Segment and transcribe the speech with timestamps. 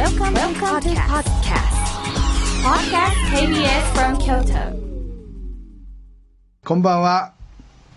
[0.00, 1.76] Welcome, Welcome to podcast.
[2.64, 4.72] Podcast KBS from Kyoto.
[6.64, 7.34] こんばんは。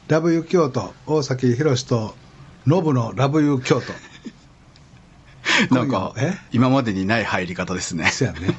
[0.09, 2.13] ラブユー京都、大崎宏と、
[2.67, 3.93] ノブのラブユー京都。
[5.73, 8.09] なんかえ、今までにない入り方ですね。
[8.09, 8.57] せやね。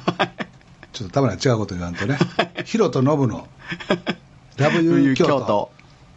[0.91, 2.17] ちょっとたまには違うこと言わんとね。
[2.65, 3.47] ヒロとノブの、
[4.57, 5.71] ラブユー京都。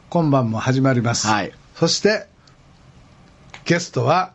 [0.08, 1.26] 今晩も始まります。
[1.26, 2.26] はいそして、
[3.66, 4.32] ゲストは、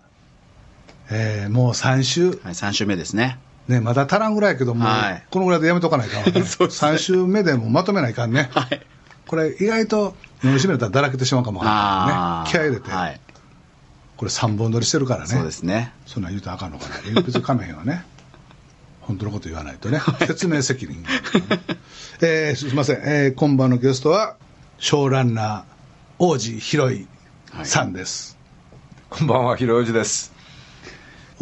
[1.10, 3.40] えーもう3週、はい、3週目ですね。
[3.68, 6.44] ね、まだ足らんぐらいやけども、はいこのぐらいでやめとかないかんわ ね。
[6.44, 8.50] そうですね3週目でもまとめないかんね。
[8.54, 8.86] はい。
[9.28, 12.50] これ意外と飲み締めたらだらけてしまうかもわからんからね。
[12.52, 13.20] 気合い入れて、はい。
[14.18, 15.28] これ3本撮りしてるからね。
[15.28, 15.94] そうですね。
[16.06, 16.96] そんなん言うとあかんのかな。
[16.98, 18.04] 鉛筆かめへんわね。
[19.02, 20.02] 本当のこと言わないとね。
[20.20, 21.08] 説明責任ね、
[22.22, 22.98] えーすみません。
[23.04, 24.36] えー今晩のゲストは、
[24.80, 25.64] ショーランナー、
[26.20, 27.08] 王子広い
[27.64, 28.38] さんです。
[29.10, 30.33] こんばんは、ひろゆじです。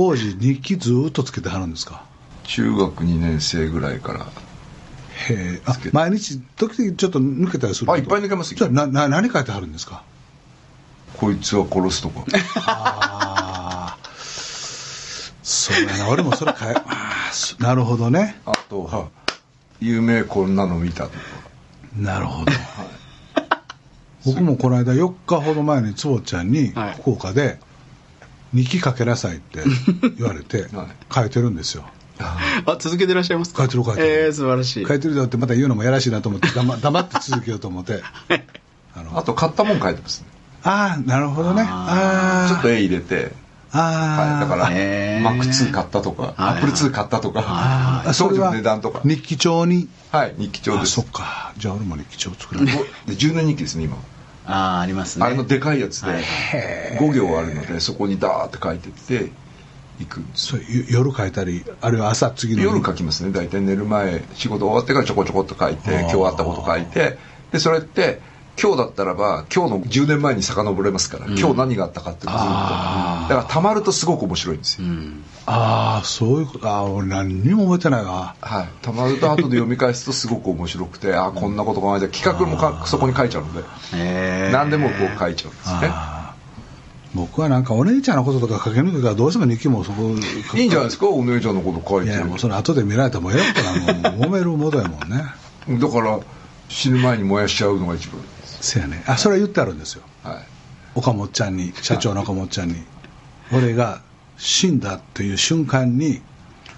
[0.08, 2.04] 王子日記ずーっとつけてはるんですか？
[2.44, 4.26] 中学2年生ぐらいから。
[5.30, 5.62] へえ。
[5.66, 10.04] あつけ、て毎日、時々ちょっと抜けたりするあいっぱい抜けますよじゃあな、な、何書いてはるんですか？
[11.18, 12.26] こいつは殺すとか。
[12.66, 14.08] ああ。
[15.44, 16.10] そうやな。
[16.10, 18.40] 俺もそれ書い、あーそなるほどね。
[18.46, 19.10] あとは、
[19.80, 21.18] 有名こんなの見たとか。
[21.98, 22.52] なるほど。
[24.26, 27.60] 僕もこの間4日ほど前に坪ちゃんにはい福岡で
[28.54, 29.64] 日記書けなさいって
[30.18, 31.86] 言われて はい書いてるんですよ。
[32.20, 33.64] あ、続けてらっしゃいますか？
[33.64, 34.86] 書いてる書いてるえー、素晴らしい。
[34.86, 38.04] 書いてるよってまた言うのもやらしいなと思って黙黙って続けようと思って。
[38.94, 40.28] あのあと、買ったもん書いてますね。
[40.64, 41.64] ああ、なるほどね。
[41.66, 42.50] ああ。
[42.50, 43.32] ちょっと絵入れて。
[43.72, 43.80] あ
[44.20, 44.32] あ。
[44.34, 49.00] はい、だから、へーマック2買ったとか、はいアップル2買ったとか、当時の値段とか。
[49.06, 49.88] 日記帳に？
[50.12, 50.92] はい、日記帳あ、です。
[50.92, 51.54] そっか。
[51.58, 52.76] じゃあ俺も日記帳作らない。
[52.76, 53.98] で10年日記ですね、今。
[54.46, 55.26] ああ、ありますね。
[55.26, 56.24] あれのでかいやつで、はい
[57.00, 59.32] 5行あるので、そこにダーって書いてって、
[60.00, 60.20] 行く。
[60.20, 62.66] んですそれゆ夜書いたり、あるいは朝次の日。
[62.66, 63.32] 夜書きますね。
[63.32, 67.18] 大体寝る前仕事終わってからちょこちょこっと書いて今日あったこと書いて
[67.52, 68.22] でそれって
[68.60, 72.54] 今日だったらば今日の10年前に遡れますから、今日何があったかっていうのをずっと。
[72.54, 75.24] だからたまるとすごく面白いんですよ、うん。
[75.46, 76.70] ああ、そういうこと。
[76.70, 78.36] ああ、俺何にも覚えてないわ。
[78.42, 83.64] はい、たまると後で読み返すとすごく面白くてああこんなこと考えて企画もかそこに書いちゃうので
[83.96, 85.92] えー、何でもこう書いちゃうんですよね
[87.14, 91.08] 僕はなんかお姉ちゃんのこととか書け抜けからどうしても日記もそこいいんじゃないですか？
[91.10, 92.12] お姉ちゃんのこと書いて。
[92.12, 94.30] いやもうそれ後で見られたらもうええことなもう。
[94.30, 95.26] 揉めるもとやもんね。
[95.80, 96.20] だから
[96.70, 98.22] 死ぬ前に燃やしちゃうのが一番
[98.62, 99.04] です、せやね。
[99.08, 100.04] あそれは言ってあるんですよ。
[100.24, 100.48] はい、
[100.96, 102.76] 岡本ちゃんに社長の岡本ちゃんに。
[103.54, 104.02] 俺が
[104.38, 106.22] 死んだっていう瞬間に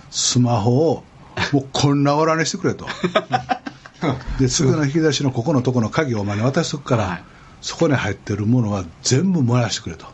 [0.09, 1.03] スマホを
[1.51, 2.87] もうこんなおらにしてくれと。
[4.39, 7.23] で次の引き出しのここのとこの鍵をお前に渡しとくから、はい。
[7.61, 10.05] そこに入ってるものは全部燃やしてくれと。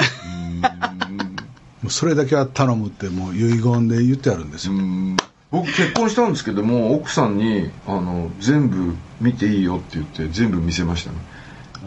[1.81, 5.18] もうそれだけは頼むってもう遺言で言ってあるんですよ、うん。
[5.50, 11.18] 僕結婚したんですけども奥さんにあの全部見ていいよって言って全部見せましたね、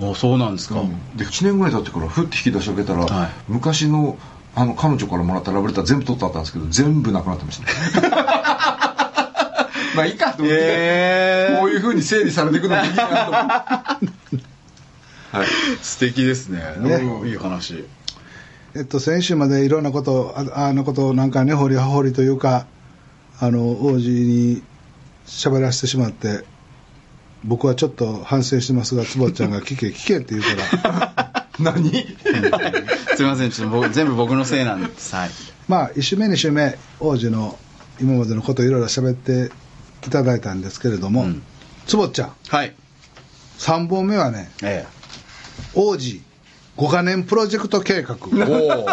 [0.00, 0.76] おそうなんですか。
[1.16, 3.30] で1年ぐらい経ってからふって引き出し開けたら、はい。
[3.48, 4.18] 昔の
[4.54, 8.00] あの彼女からもらったラブレター全部取ってあったんですけど全部なくなってました。
[8.00, 8.10] ね
[9.94, 14.52] まあいいかと思って、えこういうふうに整理されていくのもいいなと思って。
[15.32, 15.46] はい。
[15.82, 16.60] 素敵ですね。
[16.78, 16.94] ね。
[16.94, 17.84] うんいい話。
[18.74, 22.66] えっと、先週までいろんなことああのことをなんか根掘り葉掘りというか
[23.38, 24.62] あの王子に
[25.26, 26.44] 喋らせてしまって
[27.44, 30.42] 僕はちょっと反省してますが坪ちゃんが聞け聞けって言う
[30.82, 31.90] から 何？
[33.16, 35.14] すみません、ちょっと僕全部僕のせいなんです。
[35.14, 35.30] はい。
[35.68, 37.58] まあ1週目2週目王子の
[38.00, 39.52] 今までのことをいろいろ喋って
[40.06, 41.42] いただいたんですけれども、うん
[41.86, 42.74] 坪ちゃんはい。
[43.58, 44.86] 3本目はねえ
[45.74, 46.22] 王子
[46.76, 48.42] 5カ年プロジェクト計画え。
[48.48, 48.86] おお。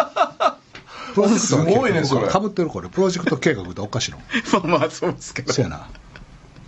[1.14, 4.18] プロジェクトすごいねそれかぶってるこれプロジェクト計画っておかしいの？
[4.52, 5.52] まあまあ、そうですけど。
[5.52, 5.88] そうやな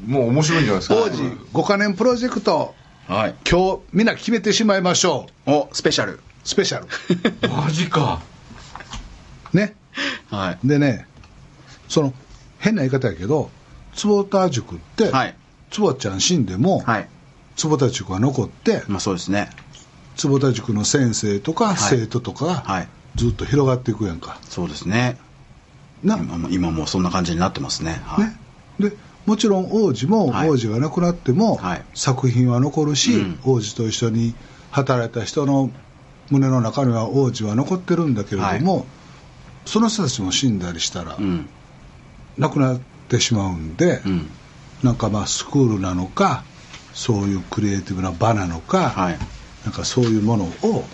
[0.07, 2.75] もう面白いんじゃないですか王子5カ年プロジェクト
[3.09, 3.35] はい。
[3.49, 6.21] 今日みんな決めてしまいましょうお、スペシャル。
[6.45, 6.87] スペシャル
[7.49, 8.21] マジか
[9.53, 9.75] ね
[10.31, 10.59] はい。
[10.67, 11.07] でね
[11.89, 12.15] その
[12.59, 13.51] 変な言い方やけど
[13.95, 15.37] 坪田塾って、はい。
[15.71, 17.09] 坪ちゃん死んでも、はい。
[17.57, 19.51] 坪田塾が残ってまあそうですね。
[20.17, 22.89] 坪田塾の先生とかい生徒とかがはい。
[23.17, 25.19] ずっと広がっていくやんか、そうですね。
[26.03, 28.01] な今も今もうそんな感じになってますね。
[28.05, 28.25] はい。
[28.25, 28.39] ね
[28.81, 28.97] で
[29.27, 34.35] もちろん王子も、はい王子が亡くなっても、はい作品は残るし、うん王子と一緒に
[34.71, 35.71] 働いた人の
[36.31, 38.87] 胸の中には王子は残ってるんだけれども、
[39.67, 41.49] その人たちも死んだりしたら、うん。
[42.39, 44.31] 亡くなってしまうんで、うん。
[44.83, 46.45] なんかまあスクールなのか
[46.93, 49.19] そういうクリエイティブな場なのか、はい。
[49.65, 50.85] なんかそういうものを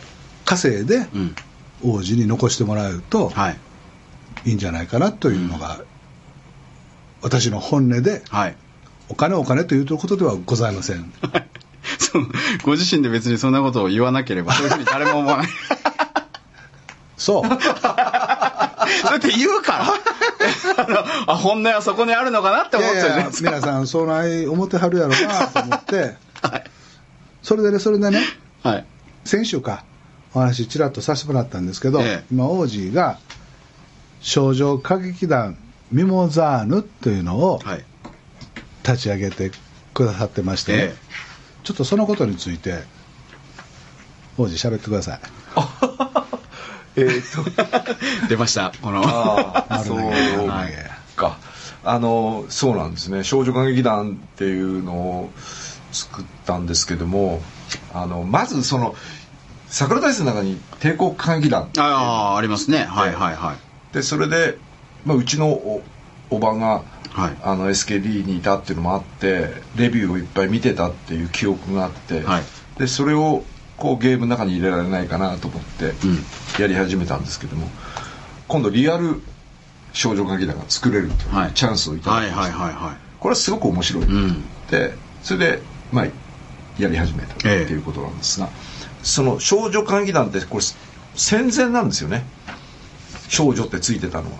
[0.44, 1.34] 稼いでうん。
[1.82, 3.58] 王子に残してもらえるとはい。
[4.44, 5.80] いいんじゃないかなというのが
[7.23, 8.56] 私の本音ではい。
[9.09, 11.12] お金お金ということではございません
[11.99, 12.29] そう
[12.62, 15.49] ご自身で別にそんなことを言わなければ、 そういうふうに誰も思わない。
[17.17, 17.56] そう だ
[19.17, 23.50] って言うからあ本音はそこにあるのかなってい思っちゃうじゃないですか。
[23.50, 26.17] 皆さんそうない思ってはるやろなと思って
[27.43, 28.23] それでねそれでね
[28.62, 28.85] はい。
[29.25, 29.85] 先週か
[30.35, 33.19] お話ちらっとさせてもらったんですけど、ええ今王子が
[34.21, 35.56] 少女歌劇団
[35.90, 37.85] ミモザーヌというのをはい。
[38.85, 39.50] 立ち上げて
[39.93, 40.94] くださってましてね、え
[41.62, 42.85] ちょっとそのことについて
[44.38, 45.20] 王子喋ってください
[46.96, 47.93] えーと
[48.23, 48.73] え 出ました。
[48.81, 49.02] この。
[49.05, 49.99] ああそう
[51.17, 51.37] か
[51.85, 55.32] あのそうなんですね少女歌劇団っていうのを
[55.93, 57.43] 作ったんですけども
[57.93, 58.94] あのまずその
[59.69, 62.85] 桜大生の中に帝国歌劇団ああ、ありますね。
[62.85, 63.56] はいはいはい。
[63.94, 64.56] でそれで、
[65.05, 65.83] まあ、うちのお
[66.31, 67.37] おばがはい。
[67.43, 72.43] あの SKD にいたっていうのもあってレビューをいっぱい見てたっていう記憶があって、はい。
[72.79, 73.45] でそれを
[73.77, 76.19] こうゲームの中に入れられないかなと思ってうん。
[76.61, 77.69] やり始めたんですけども
[78.47, 79.21] 今度リアル
[79.93, 81.53] 少女歌劇団が作れるというはい。
[81.55, 82.73] チャンスをいただはいはいきました、はい。
[82.75, 84.06] はこれはすごく面白い、い。
[84.06, 84.45] うん。
[84.71, 86.06] でそれでまあ
[86.79, 88.49] やり始めたってええいうことなんですが、
[89.03, 90.65] その少女歌劇団ってこれ
[91.17, 92.25] 戦前なんですよね
[93.28, 94.38] 少女ってついてたのは。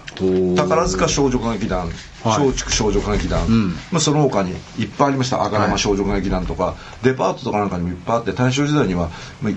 [0.57, 1.91] 宝塚少女歌劇団
[2.23, 2.47] はい。
[2.47, 3.69] 松竹少女歌劇団、うん。
[3.93, 5.45] まあ、その他にいっぱいありました。
[5.45, 9.53] 赤玉少女歌劇団とか、デパートとかなんかにもいっぱいあって大正時代には、まあ、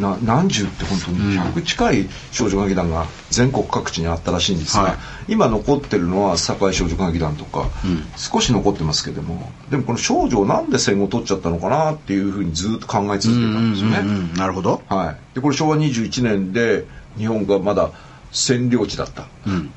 [0.00, 4.96] な何十って本当に100近い少女歌劇団が全国各地にあったらしいんですが、はい。
[5.28, 8.04] 今残ってるのは堺少女歌劇団とか、うん。
[8.16, 13.98] 少し残ってますけどもでもこの少女をなんで戦後取っちゃったのかなっていうふうにずっと考え続けたんですよね。
[13.98, 14.82] うんうんうんなるほど。
[14.88, 16.86] はい、でこれ昭和21年で
[17.18, 17.90] 日本がまだ
[18.32, 19.26] 占領地だった。
[19.46, 19.70] うん。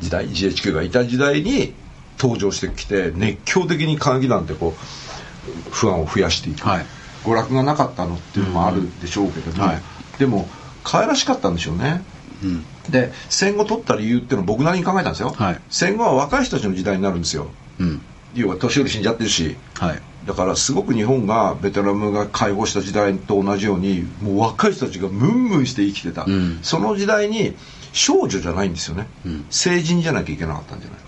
[0.00, 1.72] 時代 GHQ がいた時代に
[2.18, 6.86] 登場してきて熱狂的に歌劇団ってこう不安を増やしていく、はい。
[7.24, 9.82] 娯楽がなかったのっていうのもあるでしょうけども、はい。
[10.18, 10.48] でも
[10.82, 12.02] 可愛らしかったんでしょうね。
[12.42, 12.64] うん。
[12.90, 15.60] で戦後取った理由っていうのを僕なりに考えたんですよ、はい。
[15.70, 17.48] 戦後は若い人たちの時代になるんですよ。
[17.78, 18.00] うん。
[18.34, 19.56] 要は年寄り死んじゃってるし。
[19.74, 20.02] はい。
[20.26, 26.58] だからすごく日本がベトナムが解放した時代と同じようにもう若い人たちがムンムンして生きてた、うん。
[26.62, 27.54] その時代に
[27.94, 29.46] 少女じゃないんですよね、うん。
[29.48, 31.04] 成人じゃなきゃいけなかったんじゃないか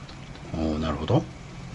[0.73, 1.17] おーなるほど。
[1.17, 1.25] と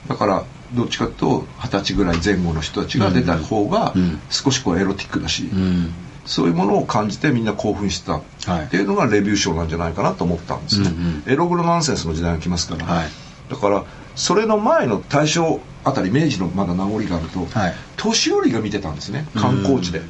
[0.07, 0.43] だから
[0.73, 4.19] どっちかというと二十歳ぐらい前後の人たちが出た方がうん。
[4.29, 5.93] 少しこうエロティックだし、うん。
[6.25, 8.21] そういうものを感じてみんな興奮してた
[8.51, 8.65] はい。
[8.65, 11.31] っていうのがレビュー賞なんじゃないかなと思ったんですね、うんうん。
[11.31, 13.09] エログロナンセンスの時代が来ますから、はい。
[13.49, 13.83] だから
[14.15, 17.75] それの前の大正あたり明治のまだ名残があると、はい。
[17.97, 19.27] 年寄りが見てたんですね。
[19.35, 20.01] 観光地で、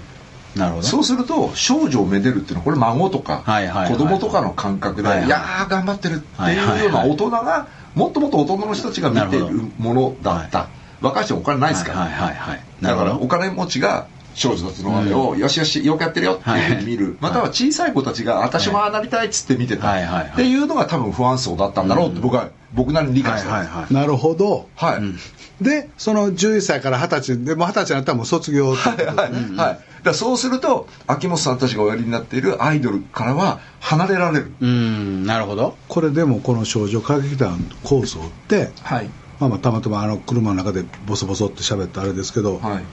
[0.56, 0.88] なるほど。
[0.88, 3.44] そうすると少女をめでるっていうのはこれ孫とか
[3.88, 10.70] 子供とかの感覚で、はいやー頑張ってるってはいうような大人がもっともっと大人の人たちが見てるものだった、は
[11.02, 12.64] 若い人はお金ないですから、はいはいはい。
[12.82, 12.96] なだ。
[12.98, 17.16] からお金持ちが少女たちのあれを、よしよしよくやってるよっていうふうに見る、はい。
[17.20, 20.04] または小さい子たちが私もああなりたいっつって見てた、はい。
[20.04, 20.14] はい。
[20.14, 20.28] はい。
[20.28, 23.84] っていうのが多分不安層だったんだろうって僕は僕なりに理解はいしてます、はい。
[23.84, 23.94] はい。
[23.94, 24.70] なるほど。
[24.76, 24.98] はい。
[24.98, 25.18] うん。
[25.62, 28.74] でその11歳から20歳でもう20歳になったらもう卒業。
[28.74, 30.04] ってことはい、はい。
[30.04, 34.52] だそうすると秋元さんたちがおやりになっているアイドルからは離れられる。
[34.60, 35.78] うん、なるほど。
[35.88, 39.10] これでもこの少女歌劇団構想って、はい。
[39.40, 42.84] まあ、まあたまたまあの車の中でボソボソって喋ったあれですけど、はい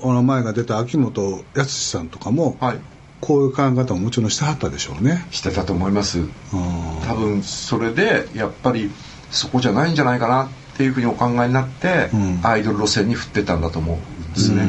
[0.00, 2.78] お名前が出た秋元康さんとかも、はい。
[3.20, 5.26] こういう考え方ももちろんしてはったでしょうね。
[5.30, 6.20] してたと思います。
[6.20, 6.28] うん。
[7.06, 8.90] 多分それでやっぱり
[9.30, 10.44] そこじゃないんじゃないかな。
[10.44, 12.40] っていうふうにお考えになって、うん。
[12.42, 14.66] アイドル路線に振ってたんだと思うんですね。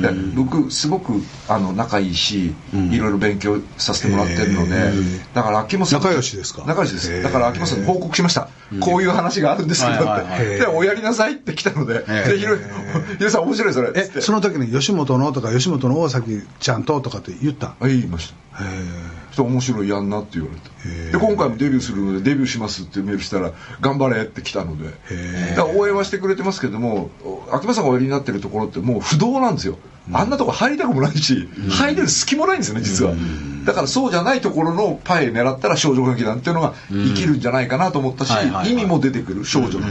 [0.00, 1.12] で僕すごく
[1.48, 2.92] あの仲いいし、うん。
[2.92, 4.92] いろいろ勉強させてもらってるので、
[5.34, 6.64] だから秋元さん仲良しですか？
[6.66, 7.22] 仲良しです。
[7.22, 8.48] だから秋元さんに報告しました、
[8.80, 12.28] こういう話があるんですけどって、でおやりなさいって来たので「へー。
[12.32, 12.62] でひろひ
[13.22, 17.74] ろさん面白いそれ」えその時に吉本のとか吉本の大崎ちゃんととかって言った？
[17.80, 18.64] あ言いました。
[18.64, 18.66] へ
[19.32, 21.12] そ面白いやんなって言われて。
[21.12, 24.90] で今回もデビューするのでデビューしますってメールしたら頑張れって来たので。
[25.56, 27.10] だから応援はしてくれてますけども
[27.52, 29.78] 秋葉さんがおやりになってるところってもう不動なんですよ。
[30.12, 33.14] あんなとこ入りたくもないし入れる隙もないんですよね実は。
[33.64, 38.32] だからそうじゃないところのパイ狙ったら少女劇団っていうのが生きるんじゃないかなと思ったし
[38.66, 39.78] 意味も出てくる少女。
[39.78, 39.86] の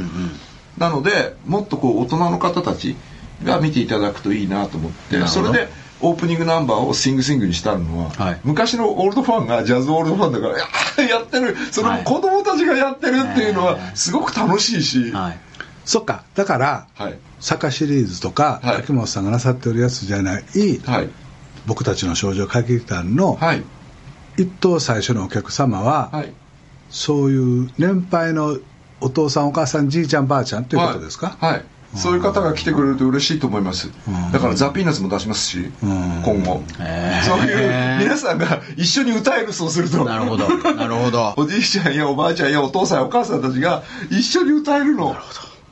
[0.78, 2.96] なのでもっとこう大人の方たち
[3.44, 5.70] が見ていただくといいなと思ってそれで
[6.02, 8.40] オープニングナンバーをシングシングにしたのは、はい。
[8.44, 10.56] 昔のオールドファンがジャズオールドファンだから
[11.04, 11.56] 「い やってる。
[11.72, 15.40] それも子供たちがやってる」っていうのはすごく楽しいし、ははい。
[15.86, 16.24] そっか。
[16.36, 17.14] だからい。
[17.40, 18.76] サッカーシリーズとか、はい。
[18.78, 20.44] 秋元さんがなさってるやつじゃない、
[20.86, 21.10] はい。
[21.66, 23.64] 僕たちの少女歌劇団のはい。
[24.38, 26.34] 一等最初のお客様は、はい。
[26.90, 28.58] そういう年配の
[29.02, 31.66] お父さんお母さんじいちゃんばあちゃんということですか、はい、はい
[31.96, 33.92] そういう方が来てくれると嬉しいと思います、
[34.32, 36.62] だからザ・ピーナッツも出しますし、今後、
[37.26, 40.06] そういう皆さんが一緒に歌えるそうすると。
[40.06, 40.48] なるほど。
[40.74, 41.34] なるほど。
[41.38, 45.16] おじいちゃんやおばあちゃんやお父さんやお母さんたちが一緒に歌えるの。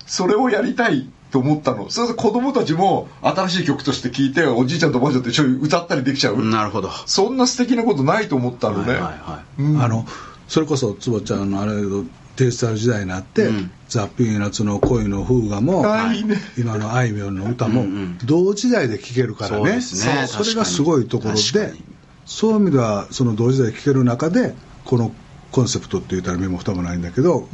[0.05, 1.89] それをやりたいと思ったの。
[1.89, 6.43] それで子供たちも新しい曲として聴いておじいちゃんとおばあちゃんと一緒に歌ったりできちゃう。
[6.43, 6.89] なるほど。
[7.05, 9.09] そんな素敵なことないと思ったのね、はいは
[9.57, 9.83] いはい。
[9.83, 10.05] あの
[10.47, 12.03] それこそ坪ちゃんのあれだけど
[12.37, 13.49] デジタル時代になって、
[13.89, 16.23] ザ・ピーナッツの恋の風雅も、あい
[16.57, 17.85] 今のあいみょんの歌も、
[18.23, 19.57] 同時代で聴けるからね。
[19.57, 20.27] そうですね。
[20.27, 21.73] そうそれがすごいところで
[22.25, 24.53] そういう意味ではその同時代で聴ける中で
[24.85, 25.13] この
[25.51, 27.47] コンセプトって言ったら身も蓋もないんだけど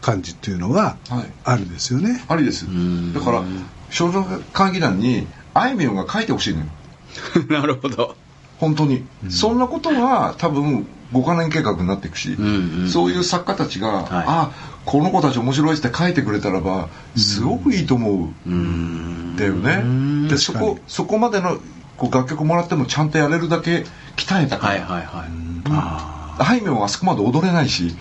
[0.00, 1.32] 感じっていうのがはい。
[1.44, 2.66] あるんですよね、ありです。
[3.14, 3.44] だから
[3.90, 4.20] 少女
[4.52, 6.66] 歌劇団にあいみょんが書いてほしいのよ。
[7.48, 8.16] なるほど。
[8.58, 12.88] 本当に、そんなことが多分5カ年計画になっていくし、んうん。
[12.88, 14.50] そういう作家たちが、あ
[14.84, 18.50] この子たち面白いって書いてくれたらばすごくいいと思う。
[18.50, 19.36] ん。
[19.36, 21.58] だよね、でそこそこまでの
[21.96, 23.84] こう楽曲もらってもちゃんとやれるだけ
[24.16, 26.18] 鍛えたから、はいはいはい。
[26.40, 27.96] あいみょんはあそこまで踊れないし、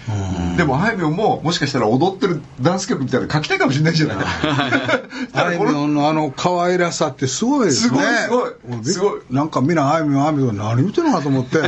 [0.57, 4.17] でもあいみょんももしかしたら踊ってるダンス曲みたいなの書きたいかもしれないじゃない。
[5.33, 7.97] あいみょんのあの可愛らしさってすごいですね。
[7.97, 9.21] すごいすごいすごい。
[9.31, 11.59] なんかみんなあいみょんあいみょん何言ってんのかと思って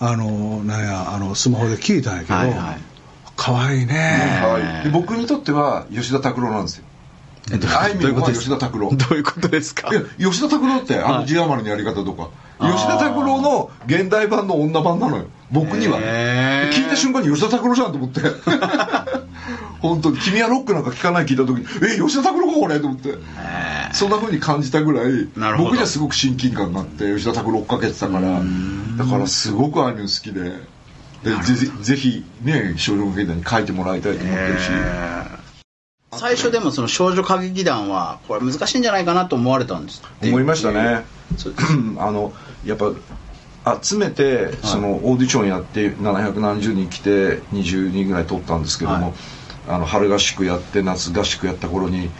[0.00, 2.78] あのなんやあのスマホで聞いたんやけど、はいはい。
[3.36, 6.84] 可愛いね、はい、で僕にとっては吉田拓郎なんですよ。
[7.52, 8.90] えどうあいみょんはどういうことです吉田拓郎。
[8.90, 9.88] どういうことですか？
[9.90, 15.26] いや吉田拓郎ってあの字余りのやり方とか、吉田拓郎の現代版の女版なのよ。
[15.50, 16.76] 僕には、へー。
[16.76, 18.20] 聞いた瞬間に吉田拓郎じゃんと思って
[19.80, 20.18] 本当に。
[20.18, 23.14] 君はロックなんか聞かない聞いた時にえ吉田拓郎かこれと思って。
[23.92, 28.40] そんな風に感じたぐらい僕にはすごく親近感があって吉田拓郎追っかけてたから。
[28.96, 30.78] だからすごくああいうの好きで。
[31.22, 34.70] でぜぜぜひね少女歌劇団に書いてもらいたいと思ってるし、
[36.12, 41.04] 最初でもその少女歌劇団はこれ難しいんじゃないかなと思われたんです思いましたね。
[41.98, 42.32] あの
[42.64, 49.14] やっぱ集めてそのオーディションやって700何十人来て20人ぐらい取ったんですけども、はい
[49.68, 52.10] あの春合宿やって夏合宿やった頃に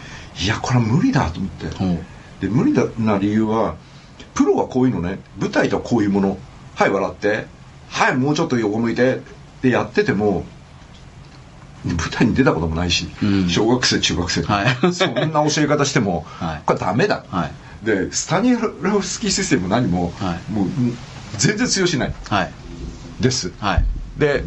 [0.41, 2.05] いやこれは無理だと思って、うん。
[2.39, 3.75] で無理だな理由は
[4.33, 6.37] プロはこういうのね舞台とはこういうもの。
[6.75, 7.45] はい笑って。
[7.89, 9.21] はいもうちょっと横向いて。
[9.59, 10.45] ってやってても
[11.83, 13.49] 舞台に出たこともないし、うん。
[13.49, 14.93] 小学生中学生、はい。
[14.93, 16.61] そんな教え方しても、はい。
[16.65, 17.85] これダメだ、はい。
[17.85, 20.51] でスタニラフスキーシステムも何も、はい。
[20.51, 20.97] もううん
[21.37, 22.13] 全然通用しない。
[22.29, 22.53] はい。
[23.19, 23.51] です。
[23.59, 23.85] はい。
[24.17, 24.43] で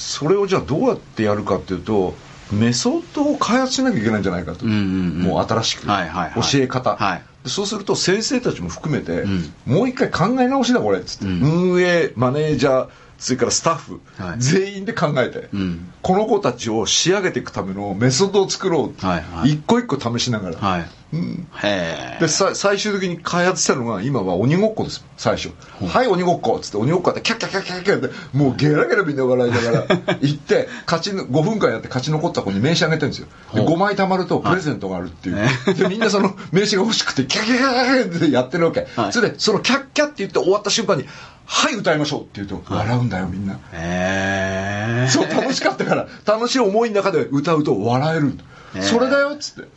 [0.00, 2.14] それをじゃあどうやってやるかっていうと
[2.50, 5.22] メソッドを開発しなきゃいけないんじゃないかと、うんうんうん。
[5.22, 6.42] もう新しく、はいはいはい。
[6.42, 7.22] 教え方、はい。
[7.44, 9.52] でそうすると先生たちも含めて、ん。
[9.66, 11.72] もう一回考え直しだこれっつって、うん。
[11.74, 12.88] 運営マネージャー
[13.18, 14.38] それからスタッフ、はい。
[14.38, 15.92] 全員で考えて、うん。
[16.02, 19.50] この子たちを仕上げていくためのメソッドを作ろう、はいはい。
[19.52, 21.48] 一個一個試しながら、はいうん。
[21.62, 25.50] へえでさ最終的に開発したのが今は鬼ごっこです最初
[25.84, 29.86] 「はい鬼ごっこ」っつって鬼ごっこやってキャッキャッキャッキャッキャッってもうゲラゲラみんな笑いながら
[30.20, 41.04] 行って勝ちの5分間やって勝ち残った子に名刺あげてるんですよで5枚貯まるとプレゼントがあるっていうでみんなその名刺が欲しくてキャッキャッキャッキャッってやってるわけはいそれでそのキャッキャッって言って終わった瞬間に
[41.46, 48.38] 「はい歌いましょう」って言うと笑うんだよみんなへえそう楽しかったから楽しい思いの中で歌うと笑える
[48.80, 49.68] それだよっつって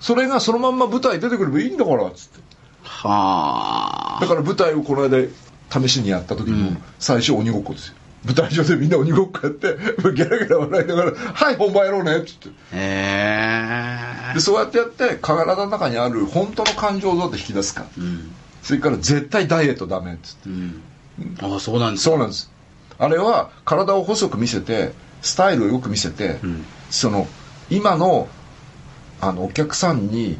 [0.00, 2.40] それがそのまんま舞台出てくればいいんだからっつって。
[2.82, 4.20] はあ。
[4.20, 5.28] だから舞台をこの間
[5.70, 7.94] 試しにやった時も最初鬼ごっこですよ。
[8.24, 9.76] 舞台上でみんな鬼ごっこやって
[10.12, 12.48] ゲラゲラ笑いながら「はい本番やろうね」っつって。
[12.48, 14.34] へえ。
[14.34, 17.84] でそうやってやって体の中にある本当の感情をどうやって引き出すか。
[17.96, 18.30] うん。
[18.62, 20.48] それから絶対ダイエットダメっつって。
[20.48, 20.82] うん。
[21.40, 22.50] ああそうなんですそうなんです。
[22.98, 24.92] あれは体を細く見せて
[25.22, 26.64] スタイルをよく見せて、ん。
[26.90, 27.26] その
[27.70, 28.28] 今の
[29.20, 30.38] あのお客さんに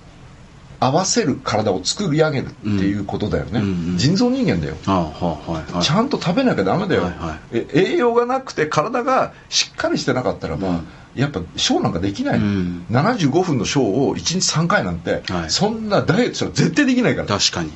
[0.81, 3.99] 合わせる体を作り上げるっていうことだよね、うんうん。
[3.99, 4.77] 人造人間だよ。
[4.87, 5.83] ああはいはいはい。
[5.83, 7.13] ちゃんと食べなきゃダメだよ、はい。
[7.13, 10.89] はいえ栄養がなくて体がしっかりしてなかったらば、うん。
[11.15, 12.87] やっぱショーなんかできない、うん。
[12.91, 15.51] 75分のショーを1日3回なんて、はい。
[15.51, 17.29] そんなダイエットしたら絶対できないから。
[17.29, 17.73] 確かに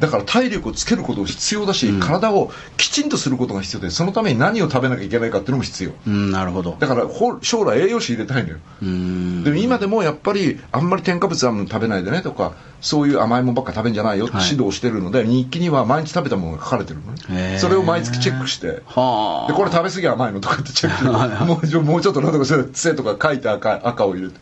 [0.00, 2.00] だから体力をつけること必要だし、うん。
[2.00, 5.92] 体をきちんとすることが必要でそのために何を食べなきゃいけないかっていうのも必要。
[6.06, 6.76] うんなるほど。
[6.78, 8.56] だからほ将来栄養士入れたいのよ。
[8.82, 9.44] うん。
[9.44, 14.50] でも今でもやっぱりあんまり添加物は食べないでねとかそういう甘いものばっか食べんじゃないよってはい。
[14.50, 18.82] 指導してるので、日記には毎日食べたものが書かれてるのねそれを毎月チェックして。
[18.86, 19.52] はあ。
[19.52, 24.34] でこれ食べ過ぎ甘いのとかってチェックもうちょ もうちょっとなんとかせせとか書いて赤赤を入れて。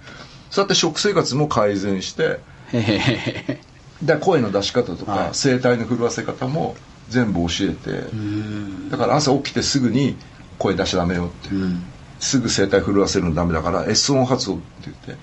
[0.51, 2.41] そうやって食生活も改善して
[2.73, 3.61] へへへ
[4.03, 5.35] で声の出し方とか、はい。
[5.35, 6.76] 声帯の震わせ方も
[7.09, 8.91] 全部教えて、うん。
[8.91, 10.17] だから朝起きてすぐに
[10.59, 11.83] 声出しちゃダメよって、うん。
[12.21, 15.17] すぐ声帯震わせるのダメだから S 音発音って言って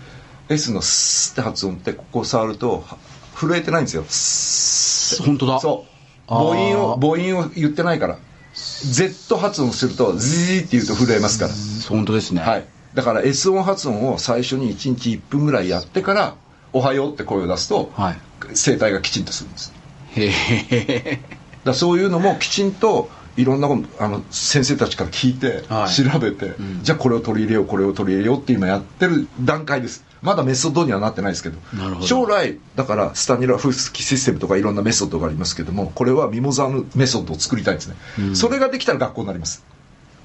[0.49, 2.97] S のスって発音ってここを触るとは
[3.35, 4.05] 震えてないんですよ。
[4.07, 5.59] ス 本当だ。
[5.59, 5.89] そう。
[6.27, 8.17] 母音を母音を言ってないから
[8.55, 11.53] Z 発音すると Z って言うと震えますから。
[11.89, 12.41] 本当ですね。
[12.41, 16.35] はい、だから S 音発音を最初に1日1分ぐらいやってから
[16.73, 18.17] 「おはよう」って声を出すと、はい
[18.55, 19.73] 声帯がきちんとするんです。
[20.15, 20.31] へ
[20.71, 21.19] え
[21.63, 25.89] だそういうのもきちんといろんなことあの先生たちから聞いて、はい。
[25.89, 30.05] 調べて、じゃあこれを取り入れようこれを取り入れようって今やってる段階です。
[30.21, 31.57] まだメソッドにはなってないですけど。
[32.01, 37.95] 将来だからスタニラフスキシステムとかいろんなメソッドがありますけどもこれはミモザーのメソッドを作りたいんですね、
[38.35, 39.65] それができたら学校になります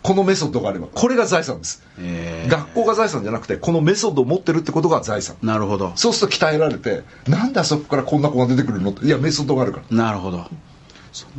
[0.09, 0.87] このメソッドがあれば。
[0.87, 2.50] これが財産です、へー。
[2.50, 5.37] 学校が財産じゃなくてこのメソッドを持ってるってことが財産。
[5.43, 5.93] なるほど。
[5.97, 9.05] そうすると鍛えられてなんであそこからこんな子が出てくるのって。
[9.05, 9.95] いやメソッドがあるから。
[9.95, 10.47] なるほど。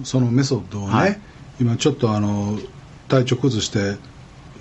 [0.03, 1.19] そのメソッドをね、はい。
[1.59, 2.59] 今ちょっとあの
[3.07, 3.97] 体調崩して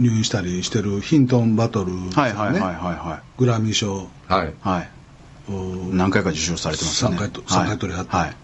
[0.00, 2.72] 入院したりしてるヒントンバトルね、はいはいはいはい。
[2.72, 4.08] はグラミー賞。
[4.26, 4.48] はい。
[4.48, 5.52] いはい。
[5.52, 5.54] を
[5.92, 7.18] 何回か受賞されてますよね。
[7.18, 8.36] 三回とはい三回取りあってはい。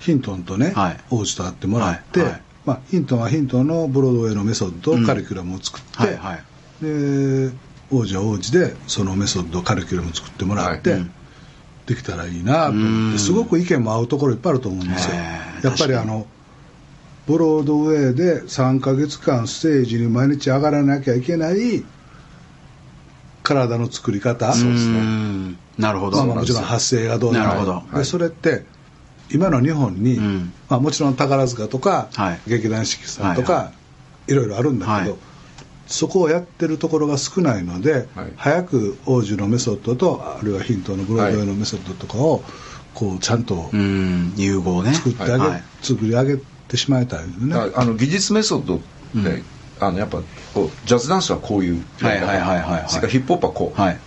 [0.00, 1.00] ヒントンとね、はい。
[1.08, 2.28] 王子と会ってもらって、はい。
[2.32, 6.44] はいまあ、ヒントンはヒントンのブロードウェイのメソッド、カリキュラムを作って、はいはい。
[6.84, 7.50] で
[7.90, 11.12] 王子は王子でそのメソッドカリキュラムを作ってもらって、はいうん。
[11.86, 13.12] できたらいいなと思っうん。
[13.12, 15.16] てすごく意見も合うところいっぱいあると思うんですよ。
[15.16, 16.26] やっぱりあの
[17.26, 21.84] ブロードウェイで3ヶ月間ステージに毎日上がらなきゃいけない
[23.42, 24.52] 体の作り方。
[24.52, 25.00] そうですね。
[25.00, 25.58] ん。
[25.78, 26.18] なるほど。
[26.18, 27.82] まあ、まあもちろん発声がどうなるほど。
[27.94, 28.64] でそれって
[29.32, 30.52] 今の日本に、うん。
[30.68, 32.40] まあ、もちろん宝塚とか、はい。
[32.46, 33.72] 劇団四季さんとか、は
[34.28, 34.34] いい。
[34.34, 35.20] ろいろあるんだけど、はい。
[35.86, 38.32] そこをやってるところが少ないので、はい。
[38.36, 42.42] 早く王子のメソッドとあるいはヒントのブロードウェイのメソッドとかを
[42.94, 44.32] こうちゃんとうん。
[44.36, 44.94] 融合ね。
[44.94, 45.62] 作ってあげ、はい。
[45.82, 46.36] 作り上げ
[46.68, 47.72] てしまいたいよね。
[47.74, 48.84] あの技術メソッドって、
[49.14, 49.44] うん。
[49.80, 50.22] あのやっぱ
[50.54, 53.98] こうジャズダンスはこういうはいはいはいはいそれからヒップホップはこう、はい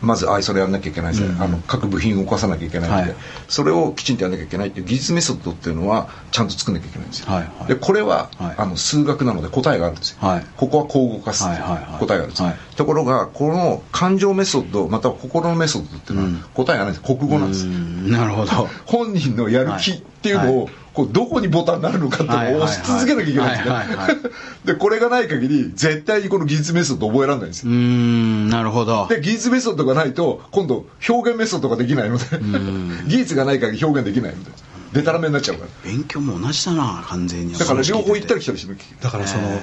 [0.00, 1.40] まずアイソレやんなきゃいけないし、うん。
[1.42, 3.14] あの各部品を動かさなきゃいけないので、はい。
[3.48, 7.66] それをきちんとやんなきゃいけないっていう技術メソッドっていうのはちゃんと作んなきゃいけないんですよ、はいはい。
[7.68, 8.54] でこれは、はい。
[8.56, 10.46] あの数学なので答えがあるんですよ、はい。
[10.56, 12.42] ここはこう動かすってい答えがあるんです
[12.76, 16.44] ところがこの感情メソッドまたは心のメソッドっていうのは、うん。
[16.54, 17.06] 答えがないんです。
[17.06, 18.10] 国語なんです、うん。
[18.10, 18.50] なるほど。
[18.86, 24.30] 本人のやる気っていうのを、はこうどこにボタンになるのかって押し続けなきゃいけないんですね、
[24.64, 29.08] でこれがない限り絶対にこの技術メソッド覚えられないんですうよ、んなるほど。
[29.10, 33.06] で技術メソッドがないと今度表現メソッドができないのでん。
[33.10, 34.50] 技術がない限り表現できないので
[34.92, 35.90] デタラメになっちゃうから。
[35.90, 37.58] 勉強も同じだな完全に。
[37.58, 39.02] だから両方行ったり来来たりしなきゃいけない。
[39.02, 39.60] だからそのへ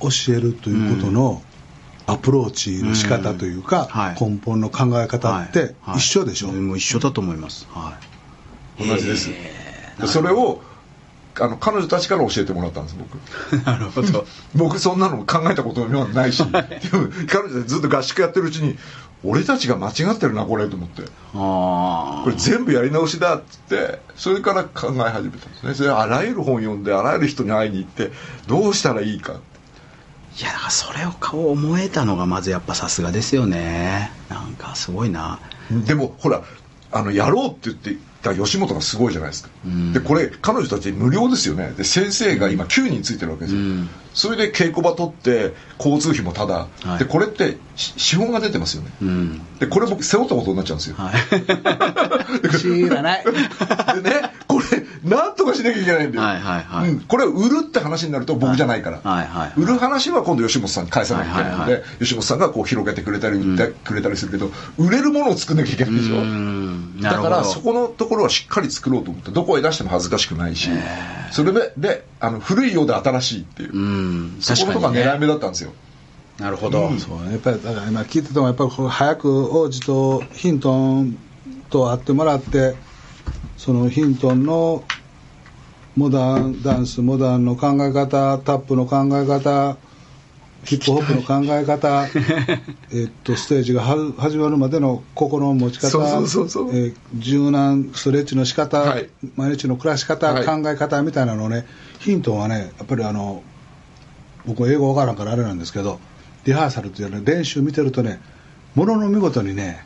[0.00, 1.42] 教えるということの
[2.06, 5.98] アプローチの仕方というか、根本の考え方ってはい。
[5.98, 7.68] 一緒でしょ、はいもう一緒だと思います。
[7.70, 7.96] は
[8.78, 9.30] 同じです。
[10.06, 10.60] それを
[11.40, 13.16] あの彼女たちから教えてもらったんです僕。
[13.56, 14.26] い なるほど。
[14.54, 16.44] 僕そんなの考えたことはないし。
[16.44, 18.78] でも彼女たちずっと合宿やってるうちに
[19.24, 21.02] 俺たちが間違ってるなこれと思って。
[21.34, 25.74] あこれ全部やり直しだっつってそれから考え始めたんですね。
[25.74, 28.12] それあらゆる本読んであらゆる人に会いに行って
[28.46, 29.34] どうしたらいいか。
[30.38, 34.10] いやだからそれを顔思えたのがまずやっぱさすがですよね。
[34.28, 35.40] なんかすごいな。
[35.70, 36.42] でもほら
[36.90, 39.92] あのやろうって言ってた吉本がすごいじゃないですか、うん。
[39.92, 41.72] でこれ彼女たち無料ですよね。
[41.76, 46.98] で先生が今9人ついてるわけですよ、うんそれで稽古場取って交通費もただ、はい。
[46.98, 48.90] でこれってし資本が出てますよね。
[49.02, 49.58] うん。
[49.58, 52.58] でこれ僕背負ったことになっちゃうんですよ、はい。
[52.58, 53.32] 知らないで
[54.10, 54.64] ねこれ
[55.08, 56.90] なんとかしなきゃいけないんだよ、はいはいはい。
[56.90, 66.16] うん、これを売るって話になると僕じゃないから、はいはい売る話は今度吉本さんに返さなきゃいけないので、はいはいは吉本さんがこう広げてくれたり売ってくれたりするけど、売れるものを作んなきゃいけないでしょ、
[67.02, 70.70] だからそこのところはしっかり作ろうと思ってどこへ出しても恥ずかしくないし。
[71.32, 74.36] それでであの古いようで新しいっていう、うん。
[74.40, 75.72] そこ確かに、ね、のとこが狙い目だったんですよ。
[76.38, 77.00] なるほど、うん。
[77.00, 81.18] そうねやっぱりだから今聞いててもやっぱりこう早く王子とヒントン
[81.68, 82.76] と会ってもらって
[83.56, 84.84] そのヒントンの
[85.96, 89.76] モダンダンスモダンの考え方タップの考え方
[90.64, 92.06] ヒップホップの考え方
[92.94, 96.76] えっとステージがは始まるまでの心の持ち方そうそうそうそう。
[96.76, 99.08] えー柔軟ストレッチの仕方、はい。
[99.36, 100.46] 毎日の暮らし方、はい。
[100.46, 101.66] 考え方みたいなのをね
[102.02, 103.42] ヒントンはねやっぱりあの
[104.44, 106.00] 僕英語わからんからあれなんですけど
[106.44, 108.20] リハーサルっていうのは練習見てるとね
[108.74, 109.84] ものの見事にね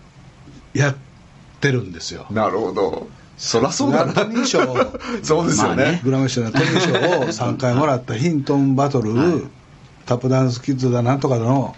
[0.73, 0.97] やっ
[1.61, 2.27] てるんですよ。
[2.31, 3.09] なるほど。
[3.37, 4.13] そりゃそうだな。
[4.13, 4.61] トニー賞。
[5.23, 9.49] そうですよね,、まあねグラミー賞のトニー賞を3回もらったヒントンバトル、
[10.07, 11.75] タップダンスキッズだなんとかだの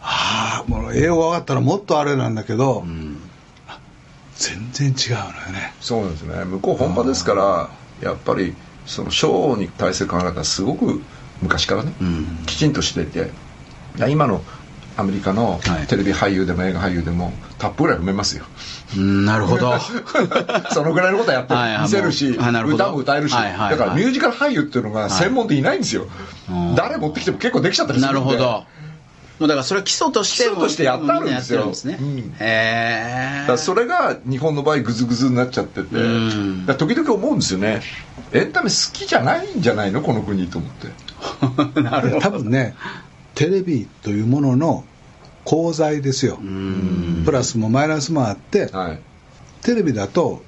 [0.00, 3.18] はあもう英語分かったらもっとあれなんだけど、うん。
[4.36, 5.74] 全然違うのよね。
[5.80, 6.44] そうですね。
[6.44, 7.68] 向こう本場ですから
[8.00, 8.54] やっぱり
[8.86, 11.02] そのショーに対する考え方はすごく
[11.40, 12.26] 昔からね、うん。
[12.46, 13.30] きちんとしていて
[14.08, 14.42] 今の
[14.96, 15.86] アメリカのはい。
[15.86, 18.44] テレビ俳優でも映画俳優でもタップぐらい踏めますよ。
[18.96, 19.74] うんなるほど。
[20.72, 22.76] そのぐらいのことはやって見せるしもうあなるほど。
[22.76, 23.70] 歌も歌えるし、はいはいはい。
[23.70, 26.06] だからミュージカル俳優っていうのが専門でいないんですよ、
[26.50, 26.74] うん。
[26.74, 28.32] 誰持ってきても結構できちゃったりすなるんで。
[28.32, 28.64] るほど
[29.42, 31.66] もうだからそれは基礎として基礎としてやってあるんですよ。
[31.66, 32.36] ね、うん。
[32.38, 36.64] へえそれが日本の場合グズグズになっちゃってて、ん。
[36.64, 37.82] だから時々思うんですよね。
[38.32, 40.00] エンタメ好きじゃないんじゃないの？
[40.00, 40.70] この国と思っ
[41.74, 41.80] て。
[41.82, 42.20] なるほど。
[42.20, 42.76] 多分ね
[43.34, 44.84] テレビというものの
[45.44, 46.38] 功罪ですよ。
[46.40, 47.22] うん。
[47.24, 49.00] プラスもマイナスもあってはい。
[49.62, 50.44] テレビだと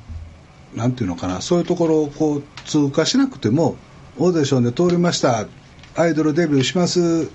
[0.76, 3.76] なんていうのかなそういうところをこう通過しなくても
[4.18, 5.48] オーディションで通りました
[5.96, 7.28] アイドルデビューします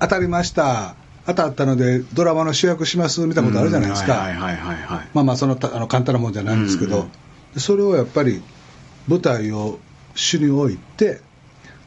[0.00, 0.94] 当たりました。
[1.26, 5.08] 当たったのでドラマの主役しますみたいなことあるじゃないですか、はいはいはいはいはい。
[5.12, 7.10] まあまあそのたあの簡単なもんじゃないんですけど、うんうん。
[7.54, 8.42] でそれをやっぱり
[9.08, 9.78] 舞台を
[10.14, 11.20] 主に置いて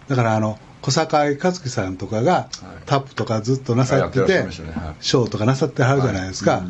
[0.07, 2.49] だからあの小堺一樹さんとかが
[2.85, 4.87] タップとかずっとなさってててらっしゃいましたね。
[4.87, 4.95] はい。
[4.99, 6.63] ショーとかなさってはるじゃないですか、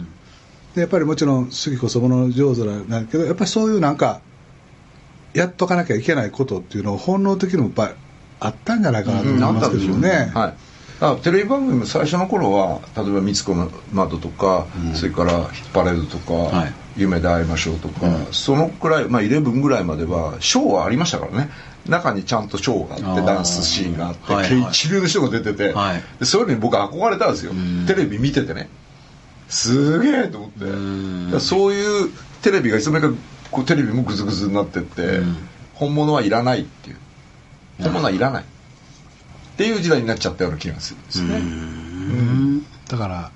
[0.76, 4.22] でやっぱりもちろん杉こそもの上手なんだけどやっぱりそういうなんか
[5.34, 7.94] やっとかなきゃいけないことっていうのを本能的にもやっぱり
[8.40, 10.54] あったんじゃないかなと思いますけどもね、はい、
[11.02, 16.74] だからテレビ番組も最初の頃は例えば「みつこの窓」とか、それから「ヒットパレード」とか、はい。
[16.98, 21.50] 夢で会いましょう」とか、そのくらい、まあ、11ぐらいまではショーはありましたからね。
[21.88, 24.72] 中にちゃんとショーがあってダンスシーンがあって、はいはい。
[24.72, 26.04] 一流の人が出てて、はい。
[26.20, 27.54] でそういうのに僕憧れたんですよ、
[27.88, 28.70] テレビ見ててね。
[29.50, 31.40] すげえと思って。
[31.40, 32.12] そういう
[32.44, 35.22] テレビがいつの間にかこうテレビもグズグズになってって、
[35.74, 36.98] 本物はいらないっていう。
[37.82, 38.46] 本物はいらない
[39.62, 41.42] っていう時代になっちゃったような気がするんですね。
[42.90, 43.32] だから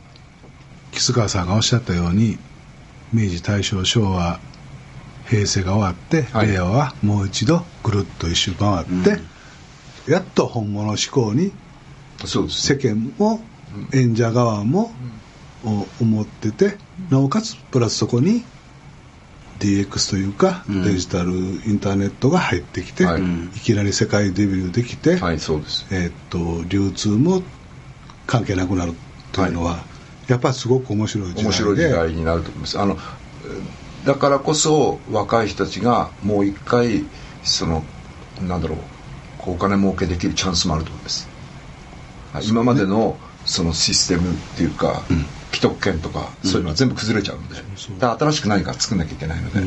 [0.91, 2.39] 木須川さんがおっしゃったように
[3.13, 4.39] 明治大正昭和
[5.27, 6.47] 平成が終わって、はい。
[6.47, 11.51] 令和はもう一度ぐるっと一周回って、やっと本物志向に
[12.25, 13.41] そうです世間も
[13.93, 14.91] 演者側も、
[15.63, 16.77] お思ってて
[17.09, 18.43] なおかつプラスそこに
[19.59, 20.83] DX というか、うん。
[20.83, 21.33] デジタルイ
[21.71, 23.21] ンターネットが入ってきて、はい。
[23.21, 25.85] い、きなり世界デビューできて、はいそうです。
[25.91, 27.43] えーっと流通も
[28.27, 28.93] 関係なくなる
[29.31, 29.83] というのは、
[30.27, 31.49] やっぱりすごく面白い時代で。
[31.49, 32.79] 面白い時代になると思います。
[32.79, 32.97] あの
[34.05, 37.05] だからこそ若い人たちがもう一回
[37.43, 37.83] その
[38.41, 38.77] なんだろう
[39.37, 41.27] こうお金儲けできるチャンスもあると思います。
[42.33, 42.47] はい。
[42.47, 45.03] 今までのそのシステムっていうか、
[45.55, 47.61] 既得権とかそういうのは全部崩れちゃうので、だ
[48.17, 49.61] から新しく何か作んなきゃいけないので,、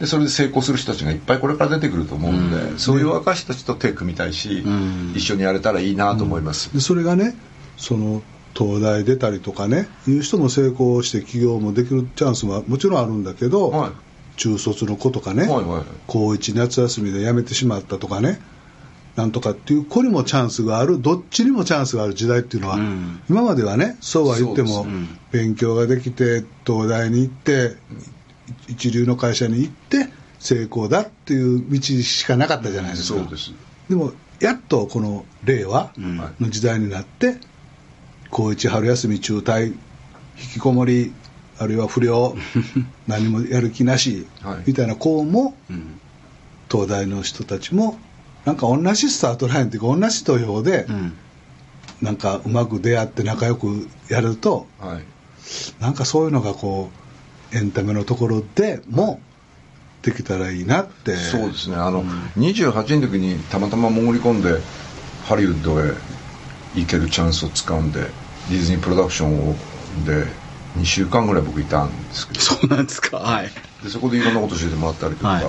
[0.00, 5.12] でそれで成功する人たちがいっぱいこれから出てくると思うので、そういう若い人たちと手組みたいし、ん。
[5.16, 7.34] 一緒にやれたらいいなと思います、でそれがね
[7.78, 8.22] その
[8.54, 13.90] 東大出たりとかねいう人も成功して起業もできるチャンスももちろんあるんだけど、はい。
[14.36, 15.84] 中卒の子とかね、はいはいはい。
[16.06, 18.40] 高一夏休みで辞めてしまったとかね
[19.14, 23.20] なんとかっていう子にもチャンスがあるどっちにもチャンスがある時代っていうのは、うん。
[23.28, 24.86] 今まではねそうは言っても、
[25.32, 27.76] 勉強ができて東大に行って
[28.68, 33.52] 一流の会社に行って成功だっていう道しかなかったじゃないですか、そうです
[33.88, 36.16] でもやっとこの令和ん。
[36.40, 37.36] の時代になって
[38.30, 39.74] 高一春休み中退引
[40.54, 41.12] きこもり
[41.58, 42.34] あるいは不良
[43.06, 44.62] 何もやる気なし、はい。
[44.68, 46.00] みたいな子もうん。
[46.70, 47.98] 東大の人たちも
[48.44, 51.12] なんか同じスタートラインっていうか同じ投票でうん。
[52.00, 55.04] なんかうまく出会って仲良くやるとはい
[55.80, 56.90] なんかそういうのがこ
[57.52, 59.20] うエンタメのところでも
[60.02, 61.16] できたらいいなって。
[61.16, 61.76] そうですね。
[61.76, 62.04] あの、
[62.36, 64.58] 28の時にたまたま潜り込んで
[65.26, 65.92] ハリウッドへ
[66.74, 68.00] 行けるチャンスをつかんで
[68.48, 69.54] ディズニープロダクションを
[70.06, 70.24] で
[70.78, 72.40] 2週間ぐらい僕いたんですけど。
[72.40, 73.18] そうなんですか。
[73.18, 73.50] はい。
[73.82, 75.44] でそこでいろんなこと教えてもらったりとか、はい。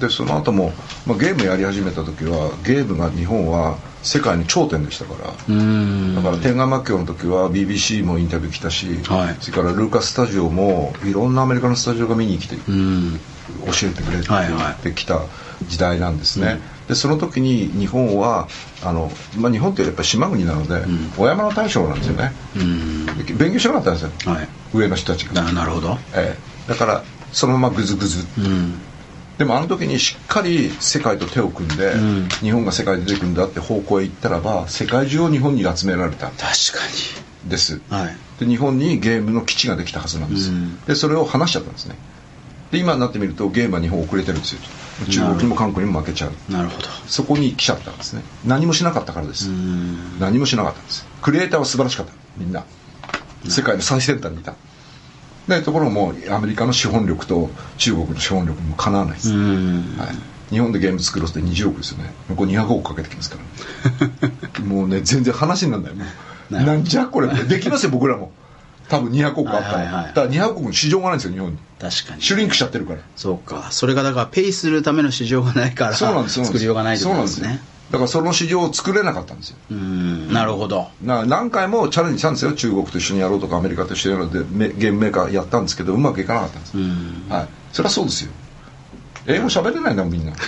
[0.00, 0.72] でその後も、
[1.06, 6.14] まあ、ゲームやり始めた時はゲームが日本は世界の頂点でしたから、うん。
[6.16, 9.36] だから天眼魔境の時は BBC もインタビュー来たし、はい。
[9.40, 13.20] それからルーカススタジオもいろんなアメリカのスタジオが見に来てうん。
[13.66, 14.72] 教えてくれてはいはい。
[14.72, 15.20] ってきた
[15.66, 18.48] 時代なんですね、でその時に日本は
[18.82, 20.82] あの、まあ、日本ってやっぱり島国なので、
[21.16, 23.06] お山の大将なんですよね、うん。
[23.24, 24.48] で勉強しなかったんですよ、はい。
[24.74, 25.98] 上の人たちが、ななるほど。
[26.14, 26.68] ええ。
[26.68, 28.74] だからそのままグズグズうん
[29.38, 32.28] でもあの時にしっかり世界と手を組んで、ん。
[32.28, 36.28] 日本が世界で出てくるんだって方向へ行ったらば世界中を日本に集められた。
[36.28, 36.48] ん確か
[37.46, 37.74] です。
[37.74, 38.16] にはい。
[38.38, 40.80] で日本にゲームの基地ができたはずなんです、うん。
[40.84, 41.96] でそれを話しちゃったんですね。
[42.70, 44.60] で今になってみるとゲームは日本遅れてるんですよ。
[45.10, 46.52] 中国にも韓国にも負けちゃう。
[46.52, 46.88] なるほど。
[47.06, 48.22] そこに来ちゃったんですね。
[48.44, 50.18] 何もしなかったからです、うん。
[50.20, 51.06] 何もしなかったんです。
[51.20, 52.12] クリエイターは素晴らしかった。
[52.36, 52.64] みんな。
[53.48, 54.54] 世界の最先端にいた
[55.48, 59.96] でところがもうアメリカの資本力と中国の資本力にもかなわないです、うん。
[59.98, 60.16] はい、
[60.50, 62.12] 日本でゲーム作ろうって20億ですよね。
[62.28, 63.38] 向こう200億かけてきますか
[64.58, 65.94] ら、 もうね全然話にならない。
[65.94, 66.64] もうい。
[66.64, 68.32] なんじゃこれできますよ僕らも。
[68.88, 70.06] 多分200億あったら、はいはいはい。
[70.08, 71.58] だから200億の市場がないんですよ日本に。
[71.80, 72.22] 確かに。
[72.22, 73.00] シュリンクしちゃってるから。
[73.16, 73.68] そうか。
[73.70, 76.44] それがだからペイするための市場がないからそうなんです。
[76.44, 77.42] 作りようがないってことですね。
[77.42, 79.56] そうなんですよだからその市場を作れなかったんですよ。
[79.70, 80.32] うん。
[80.32, 80.88] なるほど。
[81.02, 82.54] な何回もチャレンジしたんですよ。
[82.54, 87.26] 中国と一緒にやろうとかアメリカと一緒にやろうでめゲームメーカーやったんですけどうまくいかなかったんです、うん。
[87.28, 87.48] はい。
[87.70, 88.32] そりゃそうですよ。
[89.26, 90.32] 英語喋れないんだもんみんな。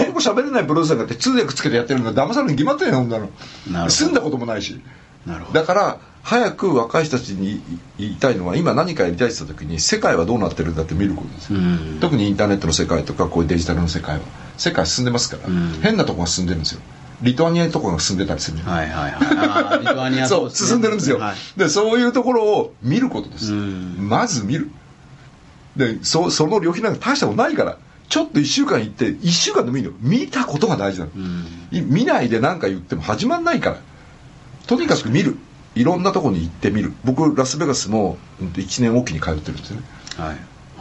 [0.00, 3.26] 英語喋れないプロデューサーがって通訳つけてやってるのが騙されるに決まってんよほんなの。
[3.26, 3.90] なるほど。
[3.90, 4.80] 住んだこともないし。
[5.26, 5.60] なるほど。
[5.60, 7.62] だから早く若い人たちに
[7.98, 14.22] 言いたいのは今何かやりたいって言った時に世界はどうなってるんだって見ることです特にインターネットの世界とかこういうデジタルの世界は
[14.58, 15.80] 世界進んでますから、うん。
[15.82, 16.80] 変なとこが進んでるんですよ。
[17.22, 18.58] リトアニアとかが進んでたりする。
[18.58, 19.12] はいはいはい。
[19.12, 21.36] あーリトアニア そう進んでるんですよ、はい。
[21.56, 23.96] でそういうところを見ることです、うん。
[23.98, 24.70] まず見る。
[25.76, 27.76] でそその旅費なんか大したことないから
[28.08, 31.46] ちょっと1週間行って1週間でもいいの見たことが大事なの、うん。
[31.70, 33.76] い見ないで何か言っても始まんないから。
[34.66, 35.38] とにかく見る。
[35.74, 36.92] いろんなとこに行ってみる。
[37.04, 39.82] 僕ラスベガスも1年おきに通ってるんですよね。
[40.16, 40.36] はい。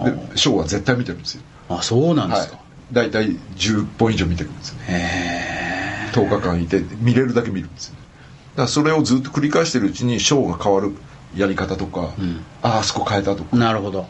[0.05, 1.41] でショーは絶対見てるんですよ。
[1.69, 2.49] あそうなんですはい。
[2.49, 2.59] か、
[2.91, 4.86] 大体10本以上見てるんですよね。
[4.89, 7.95] へえ10日間いて見れるだけ見るんですよ。
[7.95, 8.02] ね
[8.52, 10.95] だからそれをずっと繰り返してるうちにショーが変わる
[11.36, 12.43] やり方とか、うん。
[12.63, 13.56] ああそこ変えたとか。
[13.56, 14.08] なるほど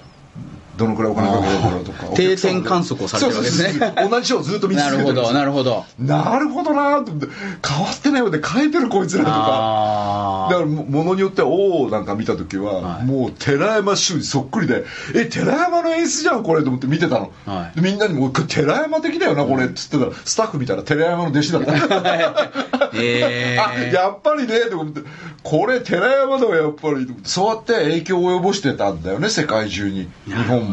[0.77, 3.69] どのくらいお金かけるんだろうとか定点観測をされてるわけですね。
[3.69, 5.33] そうそうそう同じをずっと見続なるほどけてるんですよ。
[5.33, 6.73] なるほどなるほど。
[6.73, 7.27] なと思って
[7.67, 9.37] 変わってないようで変えてるこいつらとか。
[9.39, 13.05] あだからもものによってはおおなんか見た時は、はい。
[13.05, 14.85] もう寺山修司そっくりで
[15.15, 17.75] え寺山の演出じゃんこれと思って見てたの、はい。
[17.75, 21.73] でみんなにも寺山的だよなこれっつってたらスタッフ見たら寺山の弟子だった。
[22.87, 25.01] あへあえやっぱりねと思って。
[25.43, 30.09] これ寺山だわやっぱりそうやって影響を及ぼしてたんだよね世界中に。
[30.25, 30.66] 日本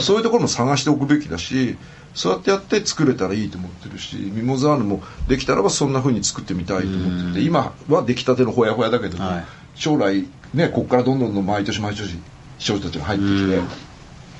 [0.00, 1.76] そういうところも探しておくべきだし
[2.14, 9.44] そうやってやって作れたらいいと思ってるしミモザーヌもできたらばそんな風に作ってみたいと思ってて今は出来たてのほやほやだけども、はい。
[9.76, 12.18] 将来ねここからどんどん毎年毎年
[12.58, 13.90] 少女たちが入ってきて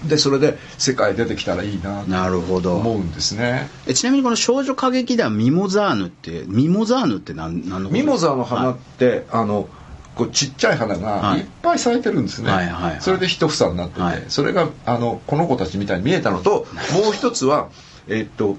[0.09, 2.77] でそれで世界出てきたらいいなとなるほど。
[2.77, 3.69] 思うんですね。
[3.87, 9.69] えちなみにこの少女歌劇団ミモザーヌってミモザーヌって何何のことミモザの花はって、あの
[10.15, 11.41] こうちっちゃい花がはい。
[11.41, 13.01] いっぱい咲いてるんですね、はいはいはい。
[13.01, 14.25] それで一房になってて、はい。
[14.29, 16.67] それがあのこの子たちみたいに見えたのと
[17.05, 17.71] もう一つは
[18.09, 18.57] えっと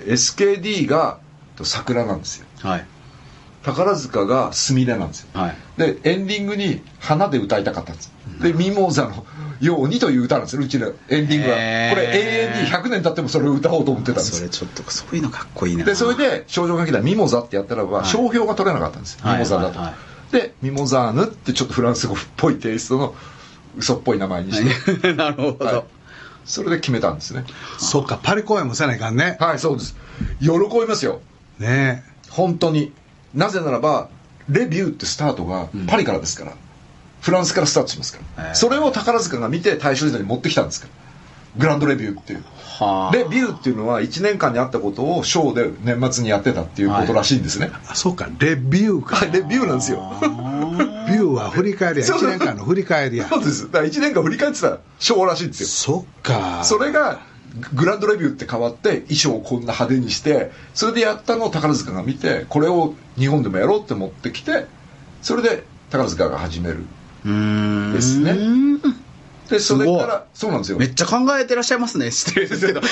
[0.00, 1.18] SKD が
[1.62, 2.46] 桜なんですよ。
[2.60, 2.86] はい。
[3.62, 5.28] 宝塚がスミレなんですよ。
[5.34, 5.56] はい。
[5.76, 8.12] でエンディングに花で歌いたかったんです。
[8.40, 9.26] でミモザの
[9.60, 11.56] ようにという歌なんですようちのエンディングは。
[11.56, 11.60] こ
[11.96, 14.36] れ永遠に100年経ってもそれを歌おうと思ってたんです。
[14.36, 15.84] それちょっとそういうのかっこいいな。
[15.84, 18.06] でそれで少女歌劇団ミモザってやったらば、はい。
[18.06, 19.94] 商標が取れなかったんです、はいミモザだと、はいは
[20.32, 23.14] でミモザーヌってちょっとフランス語っぽいテイストの
[23.76, 25.84] 嘘っぽい名前にして、 なるほど、はい。
[26.44, 27.44] それで決めたんですね。
[27.78, 29.36] そっかパリ公演もせないかんね。
[29.40, 29.96] はいそうです。
[30.40, 31.20] 喜びますよ。
[31.58, 32.92] ね本当に。
[33.34, 34.08] なぜならば
[34.48, 36.54] レビューってスタートがパリからですから、
[37.20, 41.07] フランスからスタートしますから、へーそれを宝塚が見て大正時代に持ってきたんですから
[41.56, 42.44] グランドレビューっていう。
[42.78, 43.16] はあ。
[43.16, 48.28] レビューっていうのは1年間にあったことをショーで年末にやってたっていうことらしいんですね、あそうか。
[48.38, 49.16] レビューか。
[49.16, 50.02] はい、レビューなんですよ。
[50.20, 52.06] ビューは振り返りや。
[52.06, 52.28] そうそう。
[52.28, 53.28] 1年間の振り返りや。
[53.28, 53.64] そうです。
[53.66, 55.66] だから1年間振り返ってたショーらしいんですよ。
[55.68, 56.64] そっか。
[56.64, 57.20] それが
[57.74, 64.66] グランドレビューって変わって衣装をこんな派手にしてそれでやったのを宝塚が見てこれを日本でもやろうって持ってきて
[65.22, 66.84] それで宝塚が始める。
[67.24, 68.36] ですね
[69.48, 70.78] でそれからそうなんですよ。
[70.78, 72.10] めっちゃ考えてらっしゃいますね。
[72.12, 72.80] 失礼ですけど。
[72.80, 72.84] い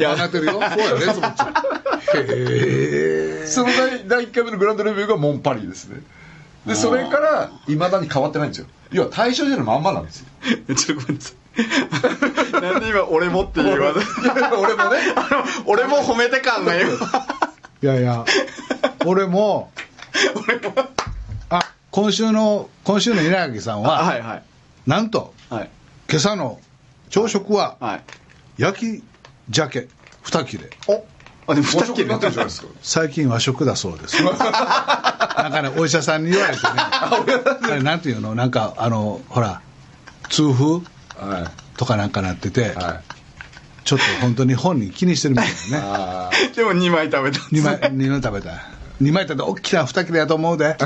[0.00, 0.52] や考えてるよ。
[0.52, 6.00] そうやねそっちへえその第第1回目のグランドレビューがモンパリですね。
[6.66, 8.66] でそれからいまだに変わってないんですよ。
[8.92, 10.26] 要は大正時代のまんまなんですよ。
[10.76, 11.36] ちょっとごめんなさい。
[12.60, 14.98] なんで今俺もっていうワード俺もね。
[15.66, 16.90] 俺も褒めて感が今。
[16.90, 18.24] いやいや
[19.04, 19.72] 俺も
[21.50, 24.42] あ今週の今週の稲垣さんは、はいはい。
[24.86, 25.70] なんとはい。
[26.08, 26.58] 今朝の
[27.10, 28.02] 朝食ははい。
[28.56, 29.04] 焼き
[29.50, 29.88] 鮭
[30.24, 30.70] 2切れ。
[30.88, 31.04] お
[31.46, 32.68] あでも2和食にな切れってるじゃないですか。
[32.80, 34.22] 最近和食だそうです。
[34.24, 36.68] なんかねお医者さんに言われてね。
[36.78, 37.24] あ
[37.68, 38.34] れなんていうの？
[38.34, 39.60] なんかあのほら
[40.30, 40.64] 痛風？
[41.18, 41.76] はい。
[41.76, 43.12] とかなんかなってて、はい。
[43.84, 45.84] ちょっと本当に本人気にしてるみたいなね。
[45.84, 48.50] あでも2枚食べた2枚二枚食べた
[49.02, 50.76] 2枚食べた大きな2切れやと思うで。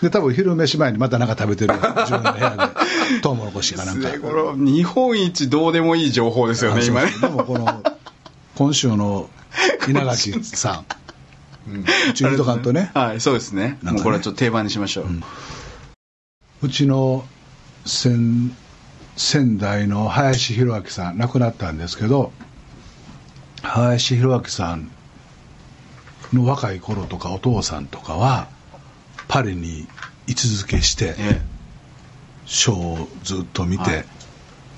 [0.00, 1.80] で多分昼飯前にまたなんか食べてるよ。
[1.80, 3.20] 自分の部屋で。
[3.22, 4.08] トウモロコシ かなんか。
[4.20, 7.10] これ日本一どうでもいい情報ですよね今ね。
[7.20, 7.82] でもこの
[8.54, 9.28] 今週の
[9.88, 10.84] 稲垣さん。
[12.10, 12.90] うちにいとかんとね。
[12.94, 13.78] はいそうですね。
[13.82, 13.92] ね。
[13.92, 15.06] もうこれはちょっと定番にしましょう、
[16.62, 17.24] うちの
[17.84, 18.54] 先
[19.16, 22.32] 仙台の林弘明さん亡くなったんですけど
[23.62, 24.90] 林弘明さん
[26.32, 28.48] の若い頃とかお父さんとかは
[29.28, 29.86] パリに
[30.26, 31.40] 居続けして、え
[32.46, 34.04] ショーをずっと見て、はい。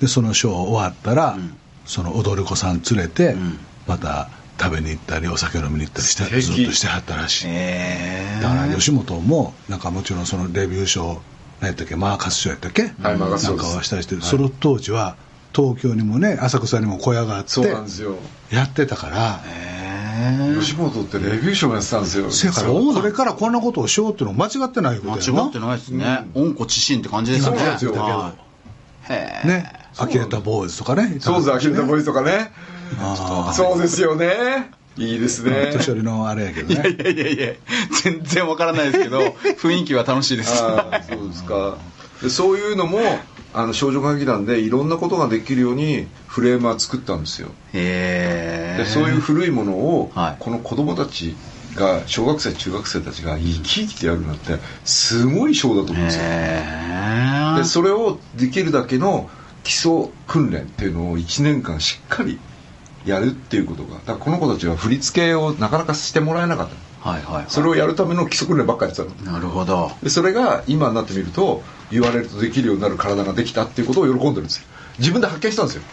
[0.01, 1.55] でそのショー終わったら、うん。
[1.85, 3.57] その踊る子さん連れて、ん。
[3.87, 8.41] また食べに行ったりお酒飲みに行ったりしてずっとしてはったらしい、ええ。
[8.41, 11.21] だから吉本もなんかもちろんそのレビュー賞
[11.59, 13.63] 何やったっけマーカス賞やったっけ、はいマーカス賞です。
[13.63, 14.23] なんかはしたりして、はい。
[14.23, 15.15] その当時は
[15.55, 19.41] 東京にもね浅草にも小屋があってやってたから、
[20.19, 22.31] え吉本ってレビュー賞もやってたんですよ。
[22.31, 25.43] せやからこれからこんなことをしようっていうのは間違ってないことやな。
[25.43, 27.57] 間違ってないですね、温故知新って感じですね。
[27.57, 27.93] そうなんですよ。
[27.93, 28.33] は
[29.09, 29.13] い。
[29.13, 29.73] へえね。
[29.95, 32.51] 呆れたボーイズとかねそうですアキレタボイスとかね。
[32.99, 34.71] あそうですよね。
[34.97, 35.71] いいですね。
[35.73, 37.53] 年寄りのあれやけどいやねいやいやいや
[38.03, 39.19] 全然わからないですけど
[39.59, 40.61] 雰囲気は楽しいです。
[40.63, 41.77] ああそうですか。
[42.21, 42.99] でそういうのも
[43.53, 47.49] あの少女歌劇団でいろんなことができるようにフレームは作ったんですよ。
[47.73, 50.35] へえでそういう古いものを、はい。
[50.39, 51.35] この子供たち
[51.75, 56.23] が小学生中学生たちが生き生きてやるなんてすごいショーだと思うんですよ。
[57.57, 59.29] でそれをできるだけの
[59.63, 62.39] 基礎訓練っていうのを1年間しっかり
[63.05, 67.45] やるっていうことがだからこの子たちは振り付けをなかなかしてもらえなかったはいはいはい。
[67.47, 69.31] それをやるための基礎訓練ばっかりやってたの。
[69.31, 69.91] なるほど。
[70.03, 74.67] でそれが今になってみると言われるとできるようになる体ができたっていうことを喜んでるんですよ。
[74.99, 75.83] 自分で発見したんですよ、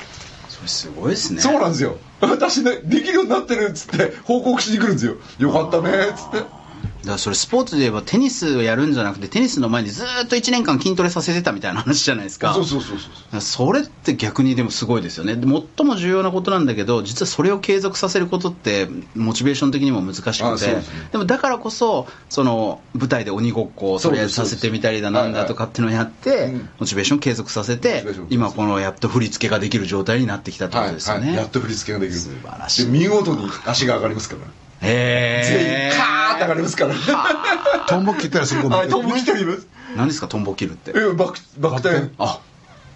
[0.49, 1.41] それすごいですね。
[1.41, 1.97] そうなんですよ。
[2.21, 5.15] 私ねできるようになってるっつって報告しに来るんですよ。
[5.39, 6.56] よかったねっつって
[6.87, 12.55] だからそれスポーツで言えばテニスをやるんじゃなくてテニスの前にずーっと1年間筋トレさせてたみたいな話じゃないですか。
[12.55, 13.41] そうそうそうそう。
[13.41, 15.37] それって逆にでもすごいですよね。
[15.37, 20.67] で最も重要なことなんだけど実はそれを継続させることってモチベーション的にも難しくて。
[20.67, 26.69] ででもだからこそその舞台で鬼ごっこをとりあえずさせてみたりだなんだとかっていうのをやってうん。
[26.81, 32.19] モチベーション継続させモて今このやっと振り付けができる状態になってきたってことですよね、はいはい、やっと振り付けができる。
[32.19, 32.87] 素晴らしい。
[32.87, 34.43] で見事に足が上がりますから
[34.87, 36.95] 全員カーって上がりますから。
[37.89, 39.67] トンボ切ったりする子もはいトンボ来ています？
[39.97, 40.93] 何ですかトンボ切るって？
[40.97, 42.41] えバクバク転あ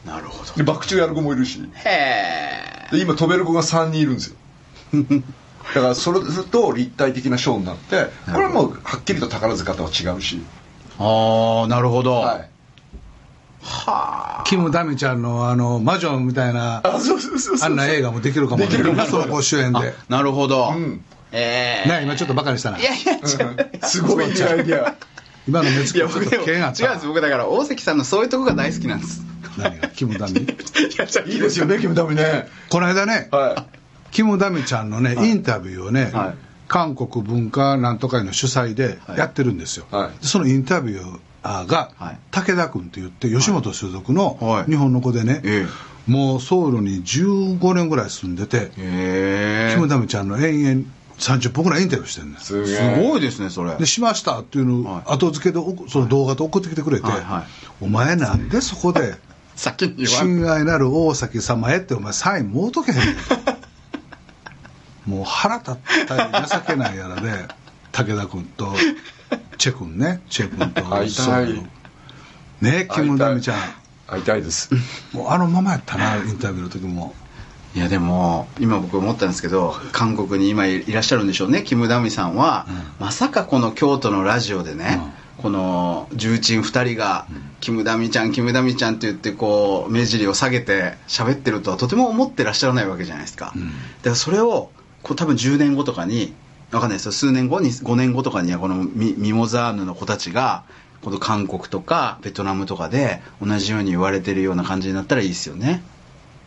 [0.05, 0.53] なるほど。
[0.55, 1.61] でバク宙やる子もいるし。
[1.85, 4.37] へえで今飛べる子が3人いるんですよ。
[5.74, 10.42] だからそれすると立体的なショーになってこれはもうはっきりと宝塚とは違うし。
[10.98, 12.50] ああなるほど、はい。
[14.44, 17.70] キム・ダミちゃんのあの魔女みたいなあそうそうそうそう。
[17.70, 18.66] あんな映画もできるかもね。
[18.68, 19.09] できるかも。
[19.09, 19.79] 総合主演で。
[19.79, 22.79] あなるほど、うんええね今ちょっとバカにしたな。
[22.79, 23.27] いやいや
[23.87, 24.95] すごいいいアイディア
[25.49, 27.07] 今の目つきいやちょっと僕でも違うんです。
[27.07, 29.23] 僕だから大関さんのそういうとこが大好きなんです。
[29.57, 29.88] 何が？
[29.88, 30.40] キム・ダミ？
[30.43, 30.47] い
[30.97, 32.14] やじゃいいですよねキムタミ。
[32.14, 32.49] ね。
[32.69, 33.66] この間ねは
[34.11, 36.35] キム・ダミちゃんのね、インタビューをね、はい。
[36.69, 40.23] 韓国文化なんとかの主催でやってるんですよ、はい。
[40.23, 42.19] でそのインタビューが、はい。
[42.31, 44.71] 武田君って言って吉本所属のはい。
[44.71, 45.66] 日本の子でね、え
[46.07, 50.85] もうソウルに15年ぐらい住んでて、へキム・ダミちゃんの延々
[51.21, 52.33] 30分ぐらいインタビューしてるん。
[52.33, 53.77] ですすごいですねそれ。
[53.77, 55.03] でしましたっていうのをはい。
[55.07, 57.45] 後付けでおその動画で送ってきてくれて、はいはい。
[57.81, 59.15] お前なんでそこで
[59.55, 62.99] 先に親愛なる大崎様へってお前サインもうとけへん。
[62.99, 63.03] の
[65.17, 67.49] もう腹立ったり情けないやらで
[67.93, 68.75] 武田君と
[69.59, 70.23] チェ君ね。
[70.31, 71.67] チェ君と 会いたい。
[72.63, 73.59] ねキム・ダミちゃん。
[74.07, 74.71] 会いたいです。
[75.13, 77.15] もうあのままやったなインタビューの時も
[77.75, 81.63] いやでも今僕思ったんですけど韓国に今いらっしゃるんでしょうね。
[81.63, 82.67] キム・ダミさんは、
[82.99, 85.01] まさかこの京都のラジオでね、
[85.39, 87.27] この重鎮2人が、
[87.61, 94.71] キム・ダミちゃんキム・ダミちゃんって言ってこう目尻を下げて喋ってるとはとても思ってらっしゃらないわけじゃないですか、だからそれを
[95.03, 96.35] こう多分10年後とかに
[96.73, 97.07] わかんないです。
[97.07, 100.65] よ数年後に5年後とかにはこのミミモザーヌの子たちが
[101.03, 105.83] この韓国とかベトナムとかで同じように言われてるような感じになったらいいですよね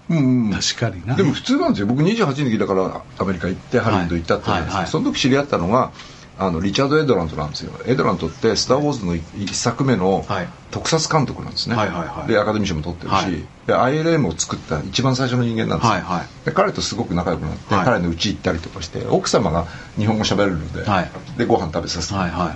[0.10, 0.52] うんうん。
[0.52, 1.16] 確かにな。
[1.16, 1.88] でも普通なんですよ。
[1.88, 4.88] 僕28の時だからアメリカ行ってハリウッド行ったって言うんですけど、はいはい。
[4.88, 5.92] その時知り合ったのが
[6.38, 7.72] あのリチャード・エドラントなんですよ。
[7.86, 10.48] エドラントって「スター・ウォーズ」の一作目のはい。
[10.72, 12.28] 特撮監督なんですね、はいはいはい。
[12.28, 13.32] でアカデミー賞も取ってるし、はい。
[13.68, 16.46] で ILM を作った一番最初の人間なんですよ、はいはい。
[16.46, 17.86] で彼とすごく仲良くなって、はい。
[17.86, 21.12] 彼の家行ったりとかして奥様が日本語喋れるので,、はい。
[21.38, 22.56] でご飯食べさせて、はいは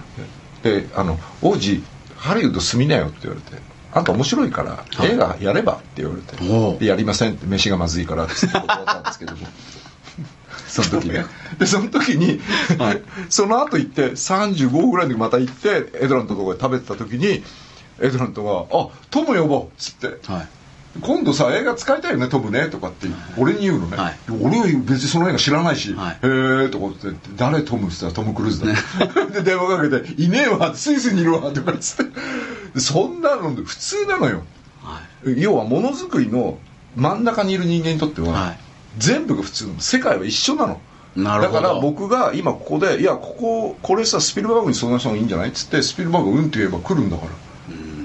[0.64, 1.84] であの「王子
[2.16, 3.62] ハリウッド住みなよ」って言われて
[3.94, 9.48] 「あんた面白いから映画やれば」って言われてやりませんって飯がまずいから って言って断ったんですけども。
[10.68, 11.26] その時ね。
[11.60, 12.42] でその時に、
[13.30, 17.44] その後行って35ぐらいの時また行ってエドラントのとこで食べてた時に
[18.00, 20.08] エドラントが「あトム呼ぼう」っつって。
[20.08, 20.48] いはい。
[21.02, 23.08] 今度さ映画使いたいよねトムねとかって
[23.38, 24.18] 俺に言うのね、はい。
[24.42, 26.14] 俺は別にその映画知らないし「はい。
[26.14, 32.12] へえ」とかって誰トム?」って言ったらトム・クルーズだで電話かけて「いねえわスイスにいるわ」とかっつって。
[32.12, 32.12] で
[32.76, 34.44] そんなの普通なのよ。
[34.84, 35.42] はい。
[35.42, 36.60] 要はものづくりの
[36.96, 38.60] 真ん中にいる人間にとっては、はい。
[38.98, 39.80] 全部が普通なの。
[39.80, 40.82] 世界は一緒なの。
[41.18, 45.50] だから僕が今ここでいやこここれさスピルバーグに相談した方がいいんじゃない？
[45.50, 47.32] っつってスピルバーグがうんって言えば来るんだから。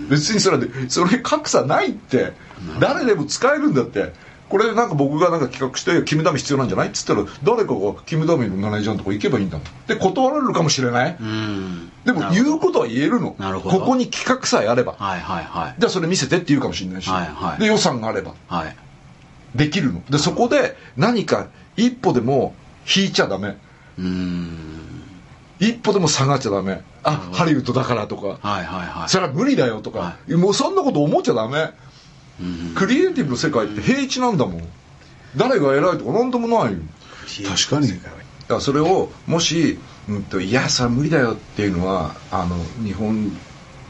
[0.09, 2.33] 別にそれでそれ格差ないって。
[2.79, 4.13] 誰でも使えるんだって
[4.53, 6.89] これなんか僕がなんか企画してキムダミ必要なんじゃない？
[6.89, 9.67] っつったら誰かがキムダミのマネージャーのとこ行けばいいんだもん。
[9.87, 11.17] で断られるかもしれない？
[11.19, 11.91] うん。
[12.05, 13.35] でも言うことは言えるの。
[13.39, 13.81] なるほど。
[13.81, 14.93] ここに企画さえあれば。
[14.99, 15.75] はいはいはい。
[15.79, 17.61] じゃあそれ見せてって言うかもしれないし、はいはい。
[17.61, 18.35] で予算があれば。
[18.47, 18.77] はい。
[19.55, 20.03] できるの。
[20.11, 21.49] でそこで何か
[21.79, 22.55] 一歩でも
[22.95, 23.57] 引いちゃダメ。
[23.99, 24.59] うーん。
[25.61, 26.83] 一歩でも下がっちゃダメ。
[27.05, 28.27] あハリウッドだからとか。
[28.47, 29.09] はいはいはい。
[29.09, 29.99] それは無理だよとか、
[30.29, 31.59] はもうそんなこと思っちゃダメ。
[31.59, 31.73] うん
[32.75, 34.69] クリエイティブの世界って平地なんだもん。
[35.37, 36.79] 誰が偉いとか何でもないよ。
[37.49, 37.89] 確かに。
[37.89, 37.95] だ
[38.49, 39.79] からそれをもし、
[40.09, 43.31] うん、といやそれは無理だよっていうのはあの日本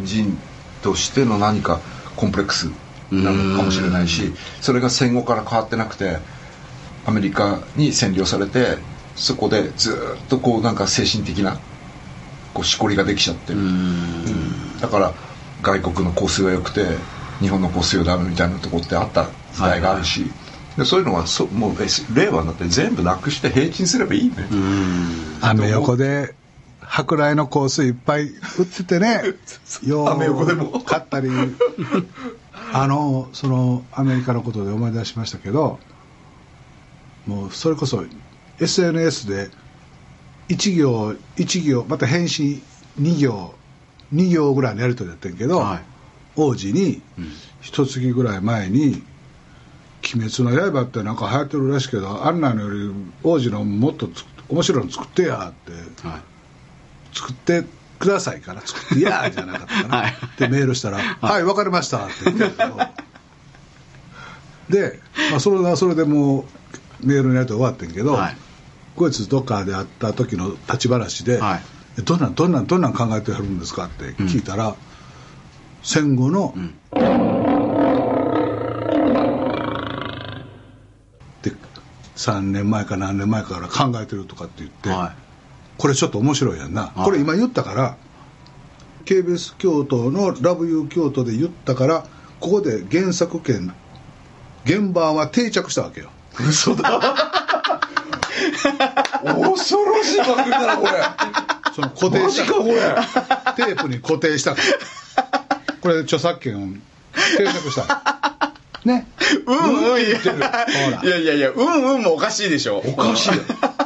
[0.00, 0.38] 人
[0.82, 1.80] としての何か
[2.16, 2.70] コンプレックス
[3.10, 6.18] なのかもしれないしそれが戦後から変わってなくて
[7.06, 8.78] アメリカに占領されて
[9.16, 11.58] そこでずっとこうなんか精神的な
[12.54, 14.80] こうしこりができちゃってる、うん。
[14.80, 15.12] だから
[15.62, 16.86] 外国の香水は良くて
[17.42, 20.30] 日本の香水はダメみたいなとこってあった時代があるし、
[20.78, 24.34] でそういうのはそもうえ令和になって全部なくして平均すればいいね、
[25.42, 26.34] アメ横で
[26.80, 29.22] 舶来の香水いっぱい売っててね
[29.84, 30.80] ようアメ横でも。
[30.80, 31.28] 買ったり。
[32.74, 35.78] あのそのアメリカのことで思い出しましたけど
[37.26, 38.04] もうそれこそ
[38.60, 39.50] SNS で
[40.48, 42.62] 1行1行また返信
[42.98, 43.54] 2行
[44.14, 45.91] 2行ぐらいのやり取りやってんけど、はい
[46.36, 47.02] 王子に
[47.60, 49.02] 一月ぐらい前に
[50.14, 56.06] 「鬼滅の刃」ってなんか流行ってるらしいけどあんなのより王子のもっとつ面白いの作ってやって。
[56.06, 56.22] はい。
[57.14, 57.64] 作って
[57.98, 58.60] くださいから。
[58.60, 60.16] 作ってや じゃなかったかな、はい。
[60.38, 61.44] でメールしたら「はい。
[61.44, 62.78] わかりました」って言ったけど。
[64.68, 66.46] で、まあ、それはそれでも
[67.02, 68.36] うメールのやりとり終わってんけど、はい。
[68.94, 71.62] こいつどっかで会った時の立ち話で、はい。
[71.98, 74.76] えどんなんどんなんどんなん考えてはるんですかって聞いたら、
[75.82, 76.74] 戦後の、ん。
[81.42, 81.52] で
[82.16, 85.14] 3年前か何年前かから考えてるとかって言って、は
[85.78, 87.04] これちょっと面白いやんな、はい。
[87.04, 87.96] これ今言ったから
[89.04, 92.06] KBS 京都のラブユー京都で言ったから
[92.38, 93.74] ここで原作権
[94.64, 96.10] 現場は定着したわけよ。
[96.38, 97.00] 嘘だ。
[99.24, 100.92] 恐ろしい番組だなこれ。
[101.74, 102.74] その固定マしたこれ。
[103.56, 105.01] テープに固定したから
[105.82, 106.66] これ著作権を
[107.36, 108.02] 定着した。
[108.86, 109.06] ね。
[109.46, 110.00] うんうん。
[110.00, 110.66] いやほら。
[111.04, 112.78] いやいやいやうんうんもおかしいでしょ。
[112.84, 113.30] おかしい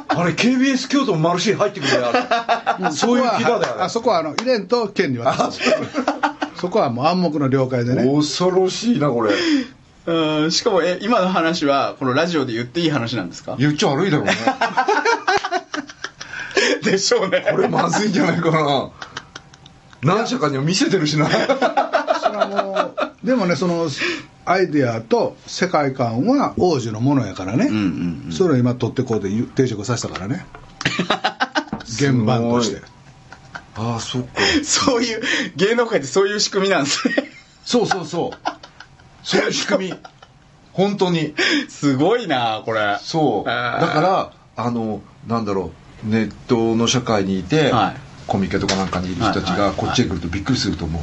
[0.08, 3.66] あれ KBS 京都もマルシー入ってくるねあれそういう気だね。
[3.80, 5.50] あそこはあの入れんと権利は。
[6.58, 8.10] そこはもう暗黙の了解でね。
[8.10, 9.32] 恐ろしいなこれ。
[10.06, 13.56] うんしかもえ今の話はこのラジオで言っていい話なんですか？
[13.58, 14.32] 言っちゃ悪いだろうね。
[16.82, 17.46] でしょうね。
[17.50, 18.90] これまずいんじゃないかな
[20.02, 21.28] 何社かには見せてるしな。
[21.28, 23.88] それはもうでもねその
[24.44, 28.32] アイデアと世界観は王子のものやからね、うんうんうん。
[28.32, 30.46] それを今取ってこうで定着させたからね。
[31.98, 32.82] 原版として。
[33.74, 34.28] ああそっか。
[34.62, 35.22] そういう
[35.56, 37.14] 芸能界ってそういう仕組みなんですね。
[37.64, 38.50] そうそうそう。
[39.24, 39.94] そういう仕組み。
[40.72, 41.34] 本当に。
[41.68, 42.98] すごいなこれ。
[43.02, 43.44] そう。
[43.44, 45.72] だからあのなんだろ
[46.06, 51.02] うネットの社会にいて、はいコミケとかなんかにいる人たちがこっちへ来るとびっくりすると思う。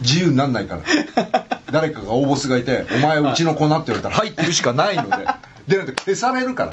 [0.00, 0.82] 自由になんないから。
[1.70, 5.26] 誰かが大ボスがいて「お前うちの子な」って言われたら「はい」って言うしかないので。
[5.66, 6.70] でないと消されるから。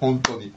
[0.00, 0.52] 本当に。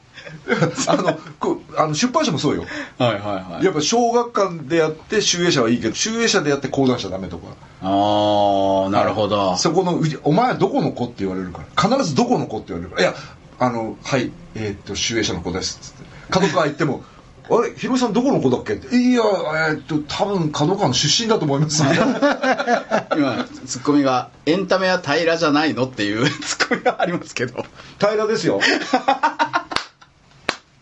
[0.88, 2.66] あのこうあの出版社もそうよ。
[2.98, 3.20] はいはい
[3.54, 3.66] はい。
[3.66, 7.50] やっぱ小学館でやって集英社はいいけど集英社でやって講談社ダメとか。
[7.84, 9.56] ああなるほど。
[9.58, 11.90] そこのうちお前はどこの子って言われるから。
[11.90, 13.10] 必ずどこの子って言われるから。
[13.10, 13.16] いや
[13.60, 15.80] あのはいえーっと集英社の子です。
[15.80, 16.06] っつって。
[16.32, 17.04] 角川行っても
[17.48, 18.74] あれ広井さんどこの子だっけ？
[18.74, 19.22] っていや
[19.70, 21.84] えーっと多分角川の出身だと思います。
[23.16, 27.64] 今ツッコミが「エンタメは平らじゃないの?」っていう ツッコミがありますけど。
[28.00, 28.60] 平らですよ。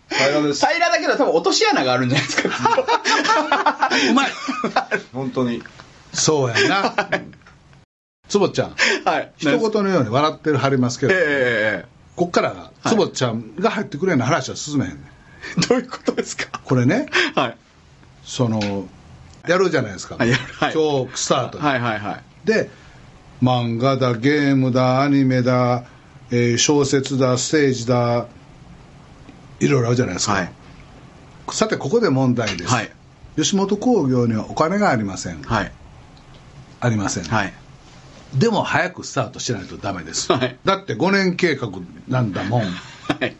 [0.10, 0.66] 平らです。
[0.66, 2.50] 平らだけど多分落とし穴があるんじゃないですか。
[4.10, 4.32] うまい。
[5.14, 5.64] 本当に。
[6.14, 6.94] そうやな。
[8.30, 8.76] 坪ちゃん。
[9.06, 9.32] はい。
[9.38, 11.86] 一言のように笑ってるはりますけど、え
[12.16, 15.00] こっから坪ちゃんが入ってくるような話は進めへんねん。
[15.00, 15.13] え
[15.70, 16.60] どういうことですか？
[16.64, 17.58] これねはい。
[18.24, 18.88] その
[19.48, 21.58] やるじゃないですか、はいやるはい今日スタート。
[21.60, 22.22] にはいはいはい。
[22.46, 22.70] で
[23.42, 25.84] 漫画だゲームだアニメだ、
[26.32, 28.28] えー小説だステージだ
[29.60, 30.52] いろいろあるじゃないですか、はい。
[31.52, 32.92] さてここで問題です、はい。
[33.36, 35.42] 吉本興業にはお金がありません。
[35.42, 35.72] はい。
[36.80, 37.54] ありません、はい。
[38.36, 40.58] でも早くスタートしないとダメです、はい。
[40.64, 41.70] だって5年計画
[42.08, 42.62] なんだもん。
[42.64, 43.36] はい。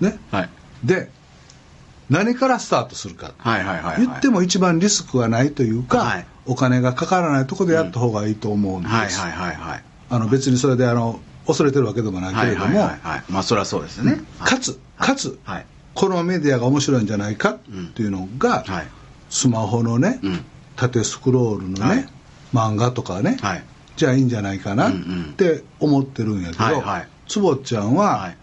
[0.00, 0.18] ね？
[0.32, 0.50] はい
[0.84, 1.10] で
[2.08, 4.06] 何からスタートするか、はいはいはいはい。
[4.06, 6.26] 言っても一番リスクがないというか、はい。
[6.46, 9.84] お金がかからないところでやった方がいいと思うんです、はいはいはいはい。
[10.08, 13.24] あの別にそれであの恐れてるわけでもないけれども、はいはいはいはい。
[13.28, 14.20] まあそりゃそうですね。
[14.38, 15.66] かつかつ、はい。
[15.94, 17.58] このメディアが面白いんじゃないかっ
[17.94, 18.86] ていうのが、はい。
[19.28, 20.44] スマホのね、うん。
[20.76, 22.08] 縦スクロールのね、はい。
[22.52, 23.64] 漫画とかね、はい。
[23.96, 24.98] じゃあいいんじゃないかなっうんう
[25.30, 27.08] んて思ってるんやけど、はいはい。
[27.26, 28.36] 坪ちゃんは、はい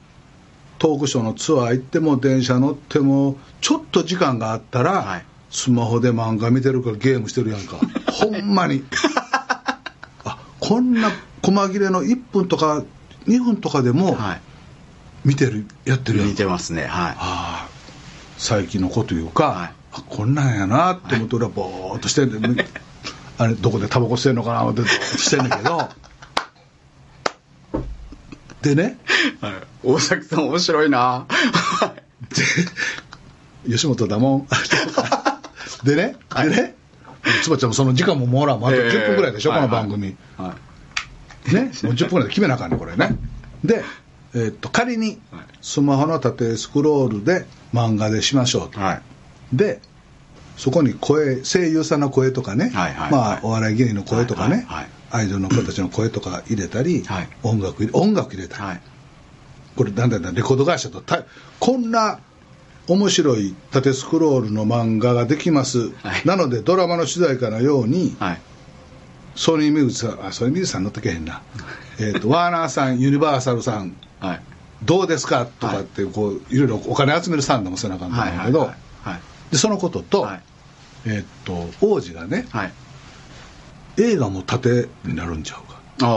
[0.83, 5.25] トークショーのツアー行っても電車乗ってもちょっと時間があったら、はい。
[5.49, 7.77] スマホで漫画見てるからゲームしてるやんか。
[8.11, 8.83] ほんまに。
[10.25, 11.09] あこんな
[11.41, 12.83] 細切れの1分とか
[13.27, 14.41] 2分とかでもはい。
[15.23, 16.27] 見てるやってるやん。
[16.27, 16.81] 似てますね。
[16.81, 16.89] はい。
[16.89, 17.67] ああ
[18.37, 19.73] 最近の子というか、はい。
[19.93, 22.65] あこんなんやなって思って俺はぼーっとしてんで、
[23.39, 24.81] あれどこでタバコ吸ってんのかなって
[25.17, 25.89] してんだけど。
[28.63, 28.97] でね
[29.41, 29.53] はい。
[29.83, 31.25] 大崎さん面白いな。
[33.67, 34.47] 吉本だもん。
[35.85, 36.75] でね、でね
[37.43, 40.55] つばちゃんもその時間ももらもうあと10分ぐらいでしょ、えーこの番組、は
[41.51, 41.53] い。
[41.53, 43.15] ねもう10分ぐらいで決めなあかんねこれね。
[43.63, 43.83] で、
[44.33, 45.43] えーっと仮にはい。
[45.61, 48.79] スマホの縦スクロールで漫画でしましょうと。
[48.79, 49.01] はい。
[49.53, 49.81] で
[50.57, 54.87] そこに声声優さんの声とかね、はいはいまあ、お笑い芸人の声とかね、はいはいはい。
[55.11, 57.29] アイドルの子たちの声とか入れたり、はい。
[57.43, 58.81] 音楽音楽入れたり、はい
[59.75, 61.23] これだんだんだんレコード会社とた
[61.59, 62.19] こんな
[62.87, 66.21] 面白い縦スクロールの漫画ができます、はい。
[66.25, 68.41] なのでドラマの主題歌のようにはい。
[69.35, 71.41] ソニーミュージさんあソニーミュージさん乗ってけへんな。
[71.99, 74.41] えーとワーナーさんユニバーサルさんはい。
[74.83, 75.45] どうですか？
[75.45, 78.71] とかってこういろいろお金集めるサンドもせなあかんと思うんだけど、
[79.51, 80.41] でそのことと,、はい。
[81.05, 82.73] えーっと王子がねはい。
[83.97, 85.79] 映画も縦になるんちゃうか。
[86.01, 86.09] ああ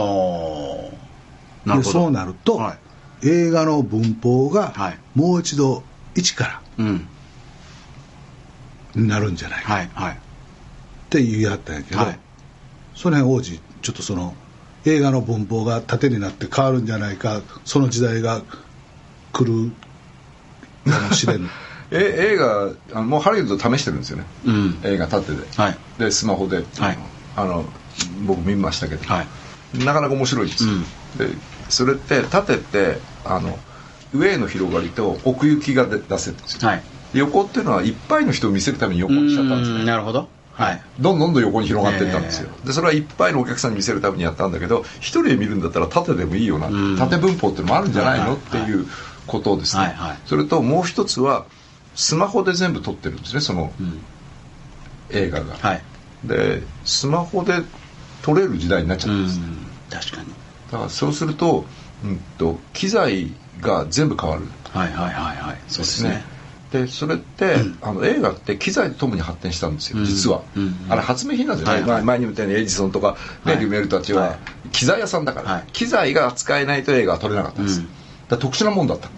[1.69, 1.81] なるほど。
[1.81, 2.77] でそうなると、はい
[3.23, 4.99] 映画の文法がはい。
[5.15, 5.83] もう一度
[6.15, 7.07] 一かうん。
[8.95, 9.73] らになるんじゃないか。
[9.73, 10.13] はいはい。
[10.13, 10.15] っ
[11.09, 12.19] て言い張ったんやけど、はい。
[12.95, 14.35] その辺王子ちょっとその
[14.85, 18.41] 映画の文法が縦になって変わるんじゃないかその時代が
[19.33, 19.71] 来る
[20.91, 21.49] かもしれん。
[21.89, 24.79] え映画あのもうハリウッド試してるんですよね、うん。
[24.83, 25.77] 映画縦で、はい。
[25.97, 26.97] でスマホで、はい。
[27.35, 27.65] あの
[28.25, 29.27] 僕見ましたけど、はい。
[29.85, 30.65] なかなか面白いです。
[30.65, 30.73] よ、
[31.17, 31.29] で
[31.69, 33.57] それって縦ってあの
[34.13, 36.83] 上への広がりと奥行きが出出せるんですよ、はい。
[37.13, 40.27] で横っていうのはいっぱいの人を見せるために横にしちゃったんですうねなるほど。
[40.53, 40.81] はい。
[40.99, 46.97] どんどんどん横に広がっていったんですよ、でそれはいっぱいのお客さんに見せるためにやったんだけど一人で見るんだったら縦でもいいよな、うん。
[46.97, 48.87] 縦文法っていうのもあるんじゃないの、はいっていう
[49.27, 51.45] ことですね、はいはいそれともう一つは
[51.95, 53.99] スマホで全部撮ってるんですねそのうん。
[55.09, 55.81] 映画が、はい。
[56.23, 57.53] でスマホで
[58.23, 60.33] 撮れる時代になっちゃうんったんです、確かに
[60.71, 61.65] だからそうすると,、
[62.03, 64.43] うん、と機材が全部変わる。
[64.71, 65.57] はいはいはいはい。
[65.67, 66.23] そうですね。
[66.71, 70.05] でそれって、あの映画って機材とともに発展したんですよ、うん。
[70.05, 71.99] 実は、うんあれ発明品なんですよね、はいはい。
[71.99, 73.15] まあ前にも言ったようにエジソンとか、
[73.45, 73.61] ねはい。
[73.61, 74.69] リュメールたちは、はい。
[74.69, 75.63] 機材屋さんだから、はい。
[75.71, 77.87] 機材が扱えないと映画は撮れなかったんです、うん。
[78.27, 79.09] だ特殊なもんだった。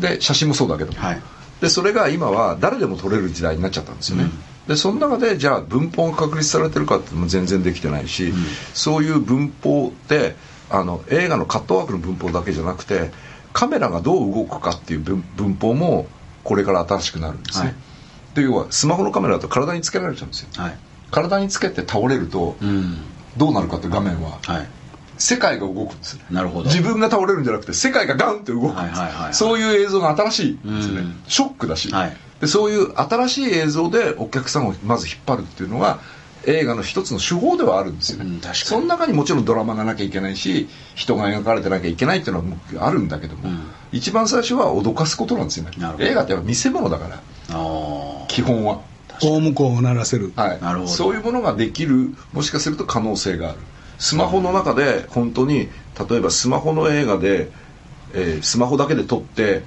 [0.00, 1.22] で写真もそうだけど、はい。
[1.60, 4.30] でそれが今は誰でも撮れる時代になっちゃったんですよね、うん。
[4.68, 8.32] でその中でじゃあ文法が確立されてるかっていうのも全然できてないし、
[8.74, 10.34] そういう文法って
[10.70, 13.10] あの映画のカットワークの文法だけじゃなくて
[13.52, 16.06] カメラがどう動くかっていう文文法も
[16.44, 17.74] これから新しくなるんですね、はい。
[18.34, 20.48] で要はスマホのカメラだと体につけられちゃうんですよ。
[20.56, 20.78] はい。
[21.10, 22.98] 体につけて倒れるとうん。
[23.36, 24.68] どうなるかっていう画面ははい。
[25.18, 26.24] 世界が動くんですね。
[26.30, 26.64] なるほど。
[26.66, 29.34] 自分が倒れるんじゃなくて世界がガンって動くんです、はいはいはいはい。
[29.34, 31.22] そういう映像が新しいんですね、うん。
[31.26, 32.16] ショックだし、はい。
[32.40, 36.00] でそういう新しい映像でお客さんをまず引っ張るっていうのが
[36.46, 38.24] 映画の一つの手法ではあるんですよ。
[38.24, 38.54] ね、うん確かに。
[38.56, 43.60] その中にもちろんドラマがなきゃいけないし人が描かれてなきゃいけないっていうのはもうあるんだけども、うん。
[43.92, 45.72] 一番最初は脅かすことなんですよね。
[45.98, 47.20] 映画って見せ物だから。
[48.28, 48.80] 基本は、
[49.22, 50.90] 大向こうを鳴らせる、はい、なるほど。
[50.90, 53.58] そういうものができるもしかすると可能性がある。
[53.98, 55.68] スマホの中で本当に
[56.08, 57.50] 例えばスマホの映画で、
[58.12, 59.62] えースマホだけで撮って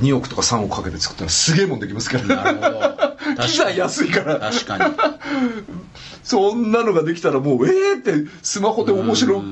[0.00, 3.16] 2億とか3億かけて作ったらすげえもんできますから
[3.46, 4.38] 機材安いから。
[4.38, 4.94] 確かに。
[6.22, 9.42] そんなのができたらもうえーってスマホで面白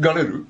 [0.00, 0.46] がれる？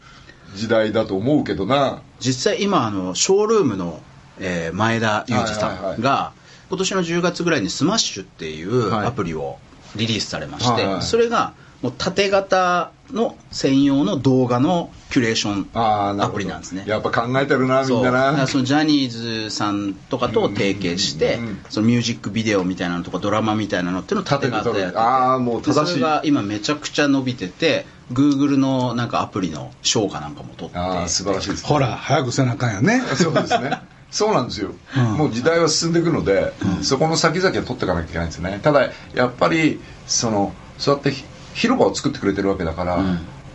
[0.55, 2.01] 時代だと思うけどな。
[2.21, 4.01] 実際今あのショールームの、
[4.39, 6.33] えー前田裕二さんが
[6.69, 9.07] 今年の10月ぐらいにスマッシュっていうはい。
[9.07, 9.59] アプリを
[9.97, 16.85] リリースされまして、それがもう縦型の専用の動画のキュレーションアプリなんですね。
[16.87, 18.47] やっぱ考えてるなみんなな。
[18.47, 21.49] そのジャニーズさんとかと提携して、うんうん。
[21.49, 24.99] うんそのミュージックビデオみたいなのとかドラマみたいなのっていうのを縦型でやってて。
[25.01, 25.81] ああもう正しい。
[25.85, 30.79] でそれが今めちゃくちゃ伸びてて Google のなんかアプリの賞かなんかも取って。
[30.79, 33.03] ああ素晴らしいです、ね、ほら早くせなあかんよね。
[33.17, 33.81] そうですね。
[34.11, 35.05] そうなんですよ、うん。
[35.15, 36.53] もう時代は進んでいくので、
[36.83, 38.61] そこの先々は取っていかなきゃいけないんですよね。
[38.63, 41.25] ただやっぱりそのそうやってひ
[41.55, 42.99] 広場を作ってくれてるわけだから、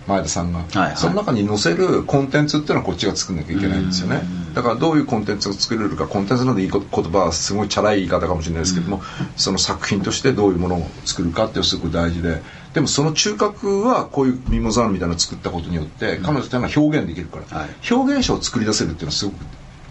[0.08, 0.98] 前田さんが、はいはい。
[0.98, 4.22] その中に載せるコンテンツっていうのはこっちが作んなきゃいけないんですよね、
[4.54, 9.02] だからどういうコンテンツを作れるかコンテンツのでいいこ言葉はすごいチャラい言い方かもしれないですけども、
[9.36, 12.42] その作品としてどういうものを作るかっていうのはすごく大事で
[12.74, 17.70] でもその中核はこういうミモザールみたいなのを作ったことによって、彼女っていうのは表現できるから、はい。
[17.92, 19.36] 表現者を作り出せるっていうのはすごく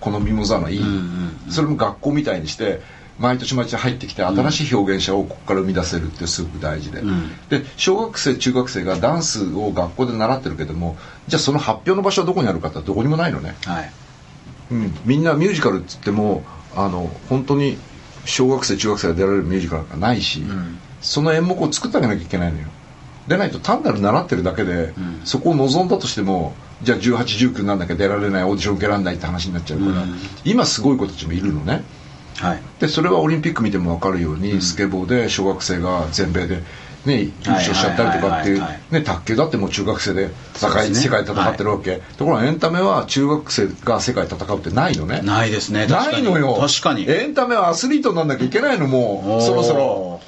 [0.01, 0.83] このミモザールはいい、
[1.51, 2.81] それも学校みたいにして
[3.19, 7.03] 毎年毎年入ってきて新しい表現者をここから生み出せるってすごく大事で、
[7.49, 10.97] で小学生中学生がダンスを学校で習ってるけども
[11.27, 13.91] じゃあその発表の場所はどこにあるかってどこにもないのね、はい。
[14.71, 16.43] うん、みんなミュージカルっつっても
[16.75, 17.79] あの本当に
[18.25, 20.43] 小学生中学生が出られるミュージカルがないし、
[21.01, 22.67] その演目を作ってあげなきゃいけないのよ。
[23.29, 24.93] でないと単なる習ってるだけで、
[25.25, 30.05] そこを望んだとしてもじゃあ1819なんだけ出られないオーディション受けられないって話になっちゃうから、
[30.45, 31.83] 今すごい子たちもいるのね
[32.39, 32.61] はい。
[32.81, 36.63] でそれはオリンピック見ても分かるように、スケボーで小学生が全米で、
[37.07, 40.33] ね、優勝しちゃったりとかっていうはいはいはいはいね卓球だってもう中学生でね。
[40.55, 40.69] 世
[41.09, 45.21] 界で戦ってるわけ、ところがエンタメは中学生が世界で戦うってないのね。
[45.23, 45.87] ないですね。
[45.87, 46.57] ないのよ。
[46.61, 47.09] 確かに。
[47.09, 50.21] エンタメはアスリートになんなきゃいけないのもうそろそろ。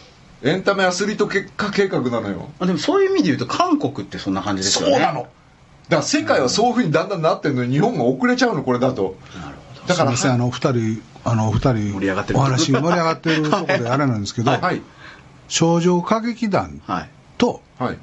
[0.43, 2.49] エンタメアスリート結果計画なのよ。
[2.61, 4.95] あでもそういう意味で言うと韓国ってそんな感じですよね。
[4.95, 5.23] そうなの。
[5.23, 5.31] だか
[5.97, 9.17] ら世界はそういうふうにだんだんなってるのに日本が遅れちゃうのこれだと
[9.89, 12.39] だからすみませんあの二人あの二人盛り上がってる。
[12.39, 14.83] お話盛り上がってるところで あれなんですけど、はい。
[15.49, 17.11] 少女歌劇団はい。
[17.39, 17.99] とはい。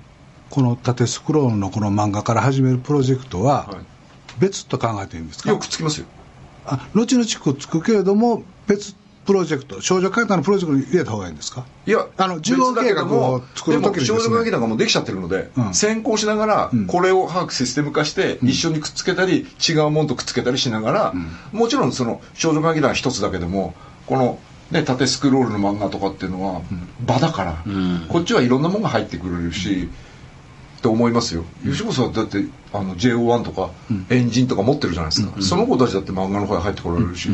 [0.50, 3.76] この縦スクロールのこの漫画から始めるプロジェクトははい。
[4.40, 6.08] 別と考えていいんですか、よくつきますよ。
[6.66, 8.96] あ後々くっつくけれども別
[9.26, 11.66] プロジェクト少女歌劇団のプロジェクトに入れた方がいいんですか？
[11.86, 14.20] いやあの事業計画を作る時にですね。
[14.20, 15.74] 少女歌劇団がもうできちゃってるので、うん。
[15.74, 16.88] 先行しながらうん。
[16.88, 21.14] これを把握システム化して一緒にくっつけたり違うものとくっつけたりしながら、
[21.52, 23.74] もちろんその少女歌劇団は一つだけども
[24.06, 24.40] この、
[24.72, 26.62] ね、縦スクロールの漫画とかっていうのは
[27.06, 28.06] 場だから、ん。
[28.08, 29.90] こっちはいろんなものが入ってくれるし、
[30.86, 31.44] って思いますよ。
[31.64, 33.72] 吉本さんだってあの JO1 とか
[34.10, 37.30] エンジンとか持ってるじゃないですか、その子たちだって漫画の方に入ってこられるし、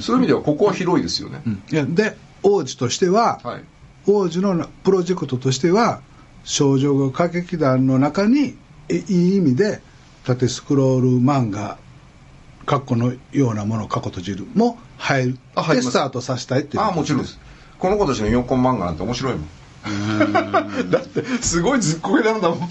[0.00, 1.42] そういう意味ではここは広いですよね、
[1.72, 3.64] いやで王子としては、はい。
[4.06, 6.00] 王子のプロジェクトとしては
[6.44, 8.56] 少女歌劇団の中に
[8.88, 9.80] えいい意味で
[10.24, 11.78] 縦スクロール漫画
[12.66, 15.38] 括弧のようなもの過去閉じるも入る。
[15.54, 16.82] あスタートさせたいっていう。
[16.82, 17.38] ああもちろんです。
[17.78, 19.48] この子たちの4コン漫画なんて面白いもん
[20.90, 22.68] だってすごいずっこけなんだもん。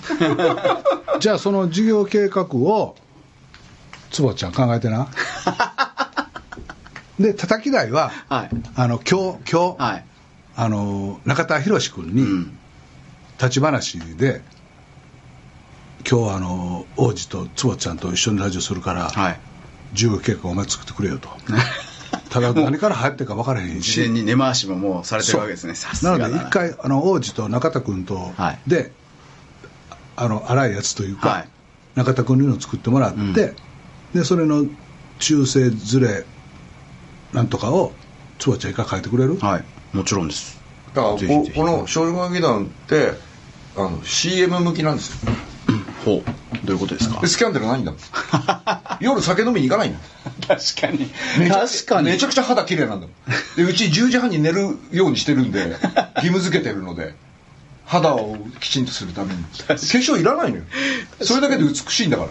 [1.20, 2.96] じゃあその事業計画を
[4.12, 5.08] 坪ちゃん考えてな。
[7.20, 8.50] で叩き台は、はい。
[8.76, 10.06] あの今日今日、はい。
[10.56, 12.58] あの中田博君に、うん。
[13.40, 14.42] 立ち話で
[16.10, 19.40] 今日はあの王子と坪ちゃんと一緒にラジオするから、はい。
[19.94, 21.30] 事業計画お前作ってくれよと
[22.30, 23.94] ただ何から入ってるか分からへんし。
[23.94, 25.76] 事前に根回しももうされてるわけですね。
[25.76, 26.28] さすがだな。
[26.28, 28.60] なので一回あの王子と中田君と、はい。
[28.68, 28.92] で
[30.16, 31.50] あの荒いやつというか、はい。
[31.96, 33.54] 中田君にの作ってもらって、
[34.14, 34.66] でそれの
[35.20, 36.26] 中性ずれ
[37.34, 37.94] なんとかを
[38.38, 39.66] 坪ちゃんいか書いてくれる、はい。
[39.96, 40.60] もちろんです。
[40.94, 41.18] だからこ
[41.66, 43.14] の少女歌劇団って
[43.76, 45.32] あの CM 向きなんですよ
[46.06, 46.66] ほう。
[46.66, 47.20] どういうことですか？
[47.22, 48.00] でスキャンダルないんだもん。
[49.02, 50.00] 夜酒飲みに行かないんだ。
[50.58, 51.10] 確かに。
[51.50, 52.08] 確かに。
[52.12, 53.10] めちゃくちゃ肌綺麗なんだもん。
[53.56, 55.70] でうち10時半に寝るようにしてるんで
[56.18, 57.16] 義務付けてるので
[57.86, 59.44] 肌をきちんとするために。
[59.68, 60.64] 化粧いらないのよ。
[61.22, 62.28] それだけで美しいんだか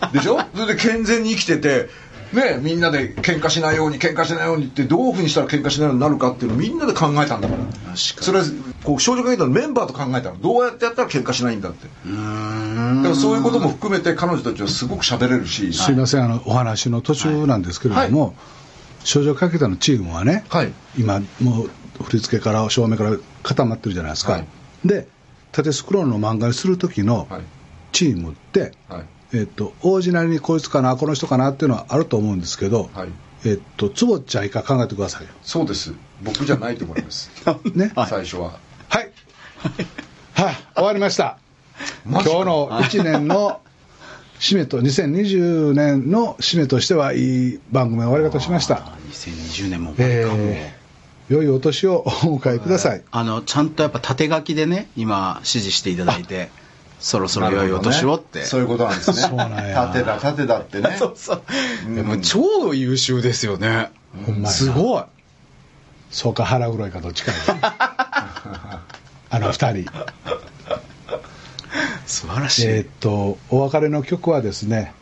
[0.00, 0.08] ら。
[0.10, 0.40] でしょ？
[0.54, 1.88] それで健全に生きてて
[2.32, 7.60] ねみんなで喧嘩しないように喧嘩しないようにってどういうふうにしたら喧嘩しないようになるかっていうのをみんなで考えたんだから。
[7.60, 7.96] 確かに。
[8.20, 8.44] それは
[8.86, 10.40] こう少女歌劇団のメンバーと考えたの。
[10.40, 11.88] どうやってやったら喧嘩しないんだって。
[12.06, 13.02] うーん。
[13.02, 15.72] だからそういうことも含めて彼女たちはすごく喋れるし。
[15.72, 18.36] すいませんあのお話の途中なんですけれども、
[19.02, 20.72] 少女歌劇団のチームはね、はい。
[20.96, 24.46] 今もう振り付けから照明から固まってるじゃないですか、はい。
[24.84, 25.08] で
[25.50, 27.42] 縦スクロールの漫画にする時のはい。
[27.90, 29.04] チームって、はい。
[29.32, 33.08] えっと王子なりにこいつかなこの人かなっていうのはあると思うんですけど、はい。
[33.44, 35.30] えっと坪ちゃん以下考えてくださいよ。
[35.42, 35.92] そうです。
[36.22, 37.30] 僕じゃないと思います。
[37.74, 37.92] ね。
[37.96, 38.58] はい、最初は
[40.34, 40.56] はい。
[40.74, 41.38] 終わりました。
[42.06, 43.60] 今日の1年の
[44.38, 48.76] 締めと2020年の締めとしてはいい番組の終わり方しました。
[48.76, 50.86] あ2020年も終わりかも、えー
[51.28, 53.02] 良いお年をお迎えください。
[53.10, 56.50] あのちゃんとやっぱ縦書きでね今指示していただいて
[57.00, 59.16] そろそろ良いお年をって、そういうことなんですね。
[59.28, 59.86] そうなんや。
[59.92, 60.96] 縦だ縦だってね。
[60.98, 61.42] そうそう、
[61.94, 63.90] でも超優秀ですよね、
[64.24, 65.02] ほんすごい。
[66.10, 68.80] そうか腹黒いかどっちかや
[69.30, 69.86] あの二人。
[72.06, 74.94] 素晴らしい、えーっと、お別れの曲はですね、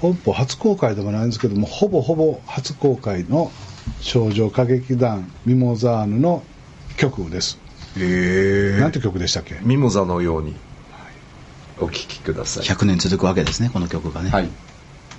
[0.00, 3.52] 本邦初公開でもないんですけどもほぼほぼ初公開の
[4.00, 6.42] 少女歌劇団ミモザーヌの
[6.96, 7.58] 曲です、
[7.96, 9.58] へなんて曲でしたっけ？
[9.62, 10.56] ミモザのように。
[11.78, 12.64] お聴きください。
[12.64, 14.30] 100年続くわけですねこの曲がね。
[14.30, 14.48] はい。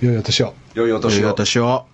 [0.00, 0.54] 良いお年を。
[0.74, 1.20] 良いお年を。
[1.20, 1.86] 良いお年を